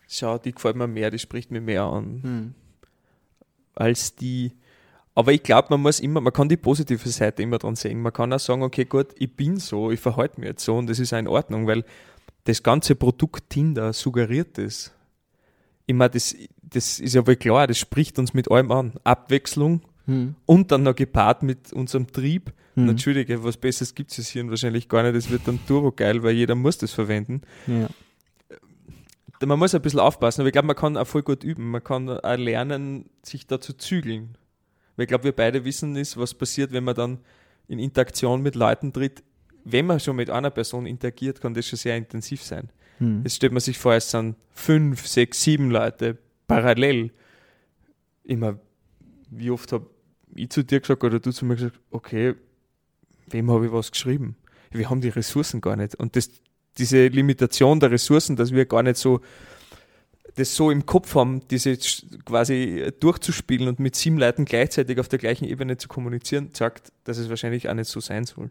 schau, 0.08 0.38
die 0.38 0.52
gefällt 0.52 0.76
mir 0.76 0.86
mehr, 0.86 1.10
die 1.10 1.18
spricht 1.18 1.50
mir 1.50 1.60
mehr 1.60 1.84
an. 1.84 2.20
Mhm. 2.22 2.54
Als 3.74 4.14
die. 4.14 4.52
Aber 5.14 5.32
ich 5.32 5.42
glaube, 5.42 5.68
man 5.70 5.82
muss 5.82 6.00
immer, 6.00 6.20
man 6.20 6.32
kann 6.32 6.48
die 6.48 6.56
positive 6.56 7.08
Seite 7.08 7.42
immer 7.42 7.58
dran 7.58 7.76
sehen. 7.76 8.00
Man 8.00 8.12
kann 8.12 8.32
auch 8.32 8.38
sagen, 8.38 8.62
okay, 8.62 8.84
gut, 8.84 9.08
ich 9.16 9.34
bin 9.34 9.56
so, 9.58 9.90
ich 9.90 10.00
verhalte 10.00 10.40
mich 10.40 10.48
jetzt 10.48 10.64
so 10.64 10.76
und 10.76 10.88
das 10.88 10.98
ist 10.98 11.12
auch 11.12 11.18
in 11.18 11.28
Ordnung, 11.28 11.66
weil 11.66 11.84
das 12.44 12.62
ganze 12.62 12.94
Produkt 12.94 13.50
Tinder 13.50 13.92
suggeriert 13.92 14.56
das. 14.58 14.92
Ich 15.86 15.94
meine, 15.94 16.10
das, 16.10 16.34
das 16.62 17.00
ist 17.00 17.14
ja 17.14 17.26
wohl 17.26 17.36
klar, 17.36 17.66
das 17.66 17.78
spricht 17.78 18.18
uns 18.18 18.32
mit 18.32 18.50
allem 18.50 18.70
an. 18.70 18.92
Abwechslung 19.02 19.82
hm. 20.10 20.34
und 20.44 20.72
dann 20.72 20.82
noch 20.82 20.96
gepaart 20.96 21.42
mit 21.42 21.72
unserem 21.72 22.08
Trieb. 22.08 22.52
Hm. 22.74 22.88
Entschuldige, 22.88 23.44
was 23.44 23.56
Besseres 23.56 23.94
gibt 23.94 24.16
es 24.16 24.28
hier 24.28 24.48
wahrscheinlich 24.48 24.88
gar 24.88 25.02
nicht. 25.04 25.14
Das 25.14 25.30
wird 25.30 25.46
dann 25.46 25.60
turbo 25.66 25.92
geil, 25.92 26.22
weil 26.22 26.34
jeder 26.34 26.56
muss 26.56 26.78
das 26.78 26.92
verwenden. 26.92 27.42
Ja. 27.66 27.88
Man 29.46 29.58
muss 29.58 29.74
ein 29.74 29.80
bisschen 29.80 30.00
aufpassen, 30.00 30.42
aber 30.42 30.48
ich 30.48 30.52
glaube, 30.52 30.66
man 30.66 30.76
kann 30.76 30.96
auch 30.96 31.06
voll 31.06 31.22
gut 31.22 31.44
üben. 31.44 31.70
Man 31.70 31.82
kann 31.82 32.08
auch 32.08 32.36
lernen, 32.36 33.08
sich 33.22 33.46
da 33.46 33.60
zu 33.60 33.72
zügeln. 33.74 34.36
Weil 34.96 35.04
ich 35.04 35.08
glaube, 35.08 35.24
wir 35.24 35.32
beide 35.32 35.64
wissen 35.64 35.96
ist, 35.96 36.18
was 36.18 36.34
passiert, 36.34 36.72
wenn 36.72 36.84
man 36.84 36.94
dann 36.94 37.18
in 37.68 37.78
Interaktion 37.78 38.42
mit 38.42 38.54
Leuten 38.56 38.92
tritt, 38.92 39.22
wenn 39.64 39.86
man 39.86 40.00
schon 40.00 40.16
mit 40.16 40.28
einer 40.28 40.50
Person 40.50 40.86
interagiert, 40.86 41.40
kann 41.40 41.54
das 41.54 41.66
schon 41.66 41.78
sehr 41.78 41.96
intensiv 41.96 42.42
sein. 42.42 42.68
Hm. 42.98 43.22
Jetzt 43.22 43.36
stellt 43.36 43.52
man 43.52 43.60
sich 43.60 43.78
vor, 43.78 43.94
es 43.94 44.10
sind 44.10 44.36
fünf, 44.50 45.06
sechs, 45.06 45.42
sieben 45.42 45.70
Leute 45.70 46.18
parallel. 46.46 47.12
Immer, 48.24 48.58
wie 49.30 49.50
oft 49.50 49.72
habe 49.72 49.86
ich 50.34 50.50
zu 50.50 50.64
dir 50.64 50.80
gesagt 50.80 51.02
oder 51.04 51.20
du 51.20 51.32
zu 51.32 51.44
mir 51.44 51.56
gesagt, 51.56 51.78
okay, 51.90 52.34
wem 53.28 53.50
habe 53.50 53.66
ich 53.66 53.72
was 53.72 53.90
geschrieben? 53.90 54.36
Wir 54.70 54.90
haben 54.90 55.00
die 55.00 55.08
Ressourcen 55.08 55.60
gar 55.60 55.76
nicht. 55.76 55.94
Und 55.96 56.16
das, 56.16 56.30
diese 56.78 57.08
Limitation 57.08 57.80
der 57.80 57.90
Ressourcen, 57.90 58.36
dass 58.36 58.52
wir 58.52 58.66
gar 58.66 58.82
nicht 58.82 58.96
so 58.96 59.20
das 60.36 60.54
so 60.54 60.70
im 60.70 60.86
Kopf 60.86 61.14
haben, 61.14 61.46
diese 61.48 61.76
quasi 62.24 62.92
durchzuspielen 63.00 63.68
und 63.68 63.80
mit 63.80 63.96
sieben 63.96 64.18
Leuten 64.18 64.44
gleichzeitig 64.44 64.98
auf 64.98 65.08
der 65.08 65.18
gleichen 65.18 65.44
Ebene 65.44 65.76
zu 65.76 65.88
kommunizieren, 65.88 66.50
sagt, 66.52 66.92
dass 67.04 67.18
es 67.18 67.28
wahrscheinlich 67.28 67.68
auch 67.68 67.74
nicht 67.74 67.90
so 67.90 68.00
sein 68.00 68.24
soll. 68.24 68.50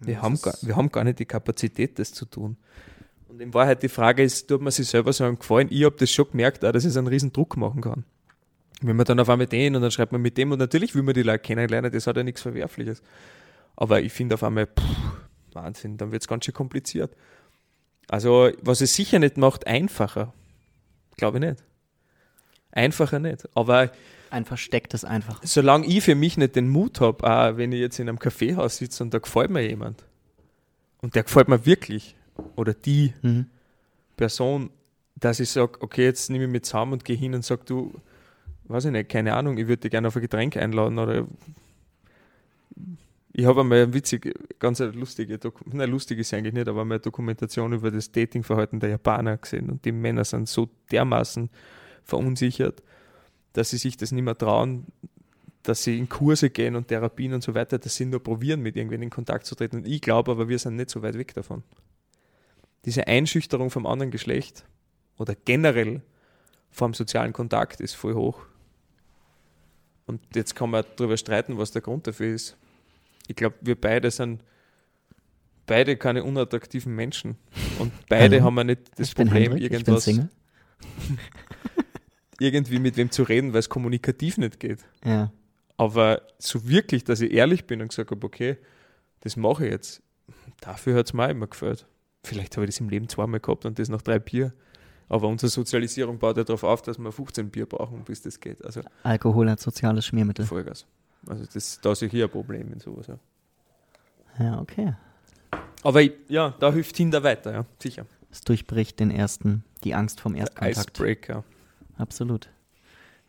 Wir, 0.00 0.22
haben 0.22 0.40
gar, 0.40 0.54
wir 0.62 0.76
haben 0.76 0.90
gar 0.90 1.04
nicht 1.04 1.18
die 1.18 1.24
Kapazität, 1.24 1.98
das 1.98 2.12
zu 2.12 2.24
tun. 2.26 2.56
Und 3.28 3.40
in 3.40 3.54
Wahrheit 3.54 3.82
die 3.82 3.88
Frage 3.88 4.22
ist, 4.22 4.48
tut 4.48 4.60
man 4.60 4.70
sich 4.70 4.88
selber 4.88 5.12
so 5.12 5.24
einen 5.24 5.38
Gefallen? 5.38 5.68
Ich 5.70 5.84
habe 5.84 5.96
das 5.98 6.10
schon 6.10 6.30
gemerkt, 6.30 6.64
auch, 6.64 6.72
dass 6.72 6.84
es 6.84 6.96
einen 6.96 7.06
riesen 7.06 7.32
Druck 7.32 7.56
machen 7.56 7.80
kann. 7.80 8.04
Wenn 8.82 8.96
man 8.96 9.06
dann 9.06 9.20
auf 9.20 9.28
einmal 9.28 9.46
den 9.46 9.74
und 9.74 9.82
dann 9.82 9.90
schreibt 9.90 10.12
man 10.12 10.20
mit 10.20 10.36
dem 10.36 10.52
und 10.52 10.58
natürlich 10.58 10.94
will 10.94 11.02
man 11.02 11.14
die 11.14 11.22
Leute 11.22 11.38
kennenlernen, 11.38 11.90
das 11.90 12.06
hat 12.06 12.16
ja 12.16 12.22
nichts 12.22 12.42
Verwerfliches. 12.42 13.02
Aber 13.74 14.00
ich 14.00 14.12
finde 14.12 14.34
auf 14.34 14.42
einmal, 14.42 14.66
pff, 14.66 14.84
Wahnsinn, 15.52 15.96
dann 15.96 16.12
wird 16.12 16.22
es 16.22 16.28
ganz 16.28 16.44
schön 16.44 16.54
kompliziert. 16.54 17.14
Also, 18.08 18.50
was 18.60 18.80
es 18.80 18.94
sicher 18.94 19.18
nicht 19.18 19.36
macht, 19.36 19.66
einfacher. 19.66 20.32
Glaube 21.16 21.38
ich 21.38 21.44
nicht. 21.44 21.64
Einfacher 22.70 23.18
nicht. 23.18 23.48
Aber 23.54 23.90
ein 24.30 24.44
verstecktes 24.44 25.04
einfach. 25.04 25.40
Solange 25.42 25.86
ich 25.86 26.04
für 26.04 26.14
mich 26.14 26.36
nicht 26.36 26.56
den 26.56 26.68
Mut 26.68 27.00
habe, 27.00 27.24
auch 27.24 27.56
wenn 27.56 27.72
ich 27.72 27.80
jetzt 27.80 27.98
in 27.98 28.08
einem 28.08 28.18
Kaffeehaus 28.18 28.76
sitze 28.76 29.02
und 29.02 29.14
da 29.14 29.18
gefällt 29.18 29.50
mir 29.50 29.66
jemand 29.66 30.04
und 31.00 31.14
der 31.14 31.22
gefällt 31.22 31.48
mir 31.48 31.64
wirklich 31.64 32.16
oder 32.54 32.74
die 32.74 33.14
mhm. 33.22 33.46
Person, 34.16 34.70
dass 35.14 35.40
ich 35.40 35.48
sage, 35.50 35.80
okay, 35.80 36.04
jetzt 36.04 36.28
nehme 36.28 36.44
ich 36.44 36.50
mich 36.50 36.62
zusammen 36.64 36.94
und 36.94 37.04
gehe 37.04 37.16
hin 37.16 37.34
und 37.34 37.44
sage, 37.44 37.62
du, 37.64 37.94
weiß 38.68 38.86
ich 38.86 38.92
nicht, 38.92 39.08
keine 39.08 39.34
Ahnung, 39.34 39.58
ich 39.58 39.68
würde 39.68 39.82
dich 39.82 39.90
gerne 39.90 40.08
auf 40.08 40.16
ein 40.16 40.22
Getränk 40.22 40.56
einladen 40.56 40.98
oder 40.98 41.26
ich 43.32 43.44
habe 43.44 43.60
einmal 43.60 43.82
eine 43.82 43.94
witzige, 43.94 44.32
ganz 44.58 44.80
eine 44.80 44.92
lustige, 44.92 45.38
nein, 45.66 45.90
lustig 45.90 46.18
ist 46.18 46.32
eigentlich 46.32 46.54
nicht, 46.54 46.68
aber 46.68 46.82
einmal 46.82 46.96
eine 46.96 47.02
Dokumentation 47.02 47.72
über 47.72 47.90
das 47.90 48.10
Datingverhalten 48.10 48.80
der 48.80 48.90
Japaner 48.90 49.36
gesehen 49.36 49.70
und 49.70 49.84
die 49.84 49.92
Männer 49.92 50.24
sind 50.24 50.48
so 50.48 50.70
dermaßen 50.90 51.50
verunsichert, 52.02 52.82
dass 53.52 53.70
sie 53.70 53.78
sich 53.78 53.96
das 53.96 54.12
nicht 54.12 54.24
mehr 54.24 54.38
trauen, 54.38 54.86
dass 55.62 55.82
sie 55.82 55.98
in 55.98 56.08
Kurse 56.08 56.50
gehen 56.50 56.76
und 56.76 56.88
Therapien 56.88 57.34
und 57.34 57.42
so 57.42 57.54
weiter, 57.54 57.78
dass 57.78 57.96
sie 57.96 58.06
nur 58.06 58.22
probieren, 58.22 58.60
mit 58.60 58.76
irgendwen 58.76 59.02
in 59.02 59.10
Kontakt 59.10 59.46
zu 59.46 59.54
treten. 59.54 59.78
Und 59.78 59.86
ich 59.86 60.00
glaube 60.00 60.30
aber, 60.30 60.48
wir 60.48 60.58
sind 60.58 60.76
nicht 60.76 60.90
so 60.90 61.02
weit 61.02 61.18
weg 61.18 61.34
davon. 61.34 61.62
Diese 62.84 63.06
Einschüchterung 63.06 63.70
vom 63.70 63.84
anderen 63.84 64.10
Geschlecht 64.10 64.64
oder 65.18 65.34
generell 65.34 66.02
vom 66.70 66.94
sozialen 66.94 67.32
Kontakt 67.32 67.80
ist 67.80 67.94
voll 67.94 68.14
hoch. 68.14 68.40
Und 70.06 70.20
jetzt 70.34 70.54
kann 70.54 70.70
man 70.70 70.84
darüber 70.96 71.16
streiten, 71.16 71.58
was 71.58 71.72
der 71.72 71.82
Grund 71.82 72.06
dafür 72.06 72.34
ist. 72.34 72.56
Ich 73.26 73.36
glaube, 73.36 73.56
wir 73.60 73.80
beide 73.80 74.10
sind 74.10 74.42
beide 75.66 75.96
keine 75.96 76.24
unattraktiven 76.24 76.94
Menschen. 76.94 77.36
Und 77.78 77.92
beide 78.08 78.42
haben 78.42 78.56
ja 78.56 78.64
nicht 78.64 78.98
das 78.98 79.08
ich 79.08 79.14
Problem, 79.14 79.52
Hendrik, 79.52 79.72
irgendwas, 79.72 80.08
irgendwie 82.40 82.78
mit 82.78 82.96
wem 82.96 83.10
zu 83.10 83.24
reden, 83.24 83.52
weil 83.52 83.60
es 83.60 83.68
kommunikativ 83.68 84.38
nicht 84.38 84.60
geht. 84.60 84.80
Ja. 85.04 85.32
Aber 85.76 86.22
so 86.38 86.68
wirklich, 86.68 87.04
dass 87.04 87.20
ich 87.20 87.32
ehrlich 87.32 87.66
bin 87.66 87.82
und 87.82 87.88
gesagt 87.88 88.10
habe, 88.10 88.24
okay, 88.24 88.56
das 89.20 89.36
mache 89.36 89.66
ich 89.66 89.72
jetzt, 89.72 90.02
dafür 90.60 90.94
hat 90.96 91.06
es 91.06 91.12
mir 91.12 91.26
auch 91.26 91.30
immer 91.30 91.46
gefällt. 91.46 91.86
Vielleicht 92.22 92.56
habe 92.56 92.64
ich 92.64 92.70
das 92.70 92.80
im 92.80 92.88
Leben 92.88 93.08
zweimal 93.08 93.40
gehabt 93.40 93.66
und 93.66 93.78
das 93.78 93.88
nach 93.88 94.02
drei 94.02 94.18
Bier. 94.18 94.52
Aber 95.08 95.28
unsere 95.28 95.50
Sozialisierung 95.50 96.18
baut 96.18 96.36
ja 96.36 96.44
darauf 96.44 96.64
auf, 96.64 96.82
dass 96.82 96.98
wir 96.98 97.12
15 97.12 97.50
Bier 97.50 97.66
brauchen, 97.66 98.02
bis 98.04 98.22
das 98.22 98.40
geht. 98.40 98.64
Also 98.64 98.80
Alkohol 99.04 99.48
als 99.48 99.62
soziales 99.62 100.04
Schmiermittel. 100.04 100.44
Vollgas. 100.44 100.86
Also 101.26 101.44
das, 101.52 101.80
da 101.80 101.94
sehe 101.94 102.06
ich 102.06 102.12
hier 102.12 102.24
ein 102.24 102.30
Problem 102.30 102.72
in 102.72 102.80
sowas. 102.80 103.06
Ja. 103.06 103.18
Ja, 104.38 104.60
okay. 104.60 104.94
Aber 105.82 106.02
ich, 106.02 106.12
ja, 106.28 106.54
da 106.58 106.72
hilft 106.72 106.96
Tinder 106.96 107.22
weiter, 107.22 107.52
ja, 107.52 107.64
sicher. 107.78 108.06
Es 108.30 108.40
durchbricht 108.40 109.00
den 109.00 109.10
ersten, 109.10 109.64
die 109.84 109.94
Angst 109.94 110.20
vom 110.20 110.34
Erstkontakt. 110.34 110.98
Icebreaker. 110.98 111.44
Absolut. 111.96 112.50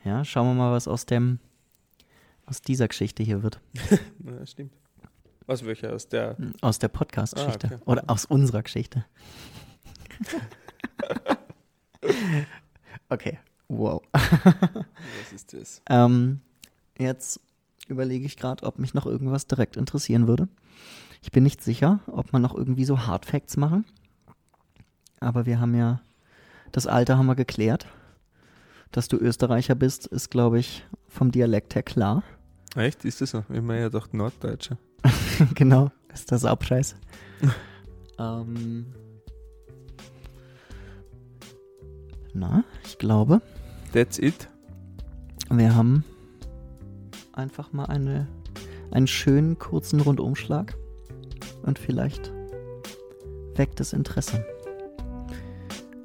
Ja, 0.04 0.26
schauen 0.26 0.48
wir 0.48 0.54
mal, 0.56 0.72
was 0.72 0.88
aus 0.88 1.06
dem, 1.06 1.40
aus 2.46 2.62
dieser 2.62 2.88
Geschichte 2.88 3.24
hier 3.24 3.44
wird. 3.44 3.60
Ja, 4.26 4.46
stimmt. 4.46 4.74
Was 5.46 5.66
welcher 5.66 5.94
aus 5.94 6.10
der? 6.10 6.36
Aus 6.60 6.78
der 6.80 6.90
Podcast-Geschichte. 6.90 7.68
Ah, 7.72 7.76
okay. 7.76 7.84
Oder 7.86 8.04
aus 8.08 8.26
unserer 8.26 8.64
Geschichte. 8.64 9.06
okay. 13.10 13.40
Wow. 13.68 14.02
Was 14.14 15.34
ist 15.34 15.54
das? 15.54 15.82
Ähm, 15.90 16.40
jetzt 16.98 17.40
überlege 17.88 18.26
ich 18.26 18.38
gerade, 18.38 18.66
ob 18.66 18.80
mich 18.80 18.94
noch 18.94 19.06
irgendwas 19.06 19.48
direkt 19.48 19.78
interessieren 19.78 20.28
würde. 20.28 20.48
Ich 21.22 21.32
bin 21.32 21.44
nicht 21.44 21.62
sicher, 21.64 22.00
ob 22.08 22.32
man 22.34 22.42
noch 22.42 22.56
irgendwie 22.56 22.86
so 22.86 23.06
Hard 23.06 23.26
Facts 23.26 23.58
machen. 23.58 23.86
Aber 25.20 25.46
wir 25.46 25.60
haben 25.60 25.76
ja, 25.76 26.02
das 26.72 26.88
Alter 26.88 27.18
haben 27.18 27.26
wir 27.26 27.36
geklärt. 27.36 27.88
Dass 28.92 29.10
du 29.10 29.18
Österreicher 29.18 29.76
bist, 29.76 30.08
ist, 30.08 30.30
glaube 30.30 30.60
ich, 30.60 30.86
vom 31.08 31.32
Dialekt 31.32 31.76
her 31.76 31.84
klar. 31.84 32.24
Echt? 32.76 33.04
Ist 33.04 33.20
das 33.20 33.32
so? 33.32 33.44
Ich 33.50 33.62
meine 33.62 33.82
ja 33.82 33.90
doch 33.90 34.14
Norddeutscher. 34.14 34.78
genau, 35.56 35.92
ist 36.14 36.32
das 36.32 36.46
Abscheiß. 36.46 36.96
ähm, 38.20 38.86
na, 42.38 42.64
ich 42.86 42.98
glaube, 42.98 43.42
That's 43.94 44.20
it. 44.20 44.48
wir 45.50 45.76
haben 45.76 46.04
einfach 47.34 47.74
mal 47.74 47.86
eine, 47.86 48.28
einen 48.92 49.08
schönen 49.08 49.58
kurzen 49.60 50.00
Rundumschlag 50.00 50.76
und 51.64 51.80
vielleicht 51.80 52.32
weckt 53.56 53.80
es 53.80 53.94
Interesse. 53.94 54.46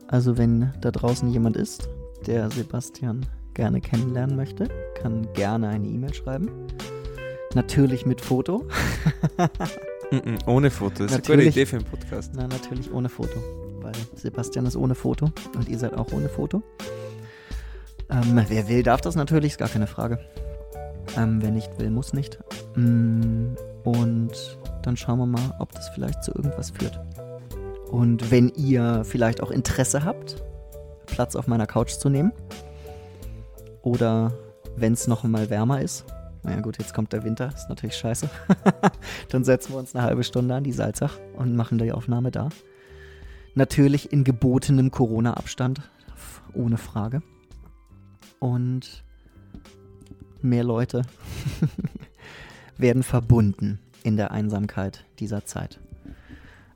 Also 0.08 0.36
wenn 0.36 0.72
da 0.80 0.90
draußen 0.90 1.28
jemand 1.30 1.56
ist, 1.56 1.88
der 2.26 2.50
Sebastian 2.50 3.26
gerne 3.54 3.80
kennenlernen 3.80 4.36
möchte, 4.36 4.68
kann 4.94 5.26
gerne 5.34 5.68
eine 5.68 5.86
E-Mail 5.86 6.14
schreiben. 6.14 6.50
Natürlich 7.54 8.06
mit 8.06 8.20
Foto. 8.20 8.66
Mm 10.10 10.16
-mm, 10.16 10.46
ohne 10.46 10.70
Foto. 10.70 11.04
Das 11.04 11.12
ist 11.12 11.30
eine 11.30 11.38
gute. 11.38 11.48
Idee 11.48 11.64
für 11.64 11.76
einen 11.76 11.86
Podcast. 11.86 12.32
Na, 12.34 12.46
natürlich 12.46 12.92
ohne 12.92 13.08
Foto, 13.08 13.38
weil 13.82 13.92
Sebastian 14.14 14.66
ist 14.66 14.76
ohne 14.76 14.94
Foto 14.94 15.30
und 15.56 15.68
ihr 15.68 15.78
seid 15.78 15.94
auch 15.94 16.12
ohne 16.12 16.28
Foto. 16.28 16.62
Ähm, 18.10 18.44
wer 18.48 18.68
will, 18.68 18.82
darf 18.82 19.00
das 19.00 19.14
natürlich, 19.14 19.52
ist 19.52 19.58
gar 19.58 19.68
keine 19.68 19.86
Frage. 19.86 20.18
Ähm, 21.16 21.42
wer 21.42 21.50
nicht 21.50 21.78
will, 21.78 21.90
muss 21.90 22.12
nicht. 22.12 22.38
Mm, 22.76 23.54
und 23.84 24.58
dann 24.82 24.96
schauen 24.96 25.18
wir 25.18 25.26
mal, 25.26 25.54
ob 25.58 25.72
das 25.72 25.88
vielleicht 25.90 26.22
zu 26.22 26.32
irgendwas 26.32 26.70
führt. 26.70 27.00
Und 27.90 28.30
wenn 28.30 28.48
ihr 28.50 29.02
vielleicht 29.04 29.42
auch 29.42 29.50
Interesse 29.50 30.04
habt, 30.04 30.42
Platz 31.06 31.36
auf 31.36 31.46
meiner 31.46 31.66
Couch 31.66 31.92
zu 31.92 32.08
nehmen, 32.08 32.32
oder 33.82 34.32
wenn 34.76 34.92
es 34.92 35.08
noch 35.08 35.24
mal 35.24 35.50
wärmer 35.50 35.82
ist, 35.82 36.04
naja 36.42 36.60
gut, 36.60 36.78
jetzt 36.78 36.94
kommt 36.94 37.12
der 37.12 37.22
Winter, 37.24 37.52
ist 37.54 37.68
natürlich 37.68 37.96
scheiße. 37.96 38.28
Dann 39.28 39.44
setzen 39.44 39.72
wir 39.72 39.78
uns 39.78 39.94
eine 39.94 40.04
halbe 40.04 40.24
Stunde 40.24 40.54
an 40.54 40.64
die 40.64 40.72
Salzach 40.72 41.18
und 41.36 41.54
machen 41.54 41.78
die 41.78 41.92
Aufnahme 41.92 42.30
da. 42.30 42.48
Natürlich 43.54 44.12
in 44.12 44.24
gebotenem 44.24 44.90
Corona-Abstand, 44.90 45.82
ohne 46.54 46.78
Frage. 46.78 47.22
Und 48.38 49.04
mehr 50.40 50.64
Leute 50.64 51.02
werden 52.78 53.02
verbunden 53.02 53.78
in 54.02 54.16
der 54.16 54.30
Einsamkeit 54.30 55.04
dieser 55.18 55.44
Zeit. 55.44 55.80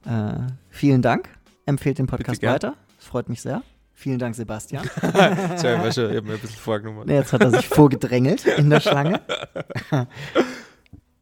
Äh, 0.04 0.46
vielen 0.70 1.02
Dank. 1.02 1.28
Empfehlt 1.64 1.98
den 1.98 2.06
Podcast 2.06 2.42
weiter. 2.42 2.76
Es 2.98 3.06
freut 3.06 3.28
mich 3.28 3.42
sehr. 3.42 3.62
Vielen 3.92 4.18
Dank, 4.18 4.34
Sebastian. 4.34 4.84
Sorry, 5.00 5.78
war 5.78 5.90
schon, 5.90 6.10
ich 6.10 6.16
habe 6.16 6.26
mir 6.26 6.34
ein 6.34 6.40
bisschen 6.40 6.58
vorgenommen. 6.58 7.08
Jetzt 7.08 7.32
hat 7.32 7.40
er 7.40 7.50
sich 7.50 7.66
vorgedrängelt 7.66 8.44
in 8.44 8.68
der 8.68 8.80
Schlange. 8.80 9.22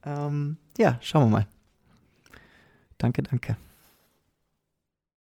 ähm, 0.04 0.56
ja, 0.76 0.98
schauen 1.00 1.26
wir 1.26 1.30
mal. 1.30 1.46
Danke, 2.98 3.22
danke. 3.22 3.56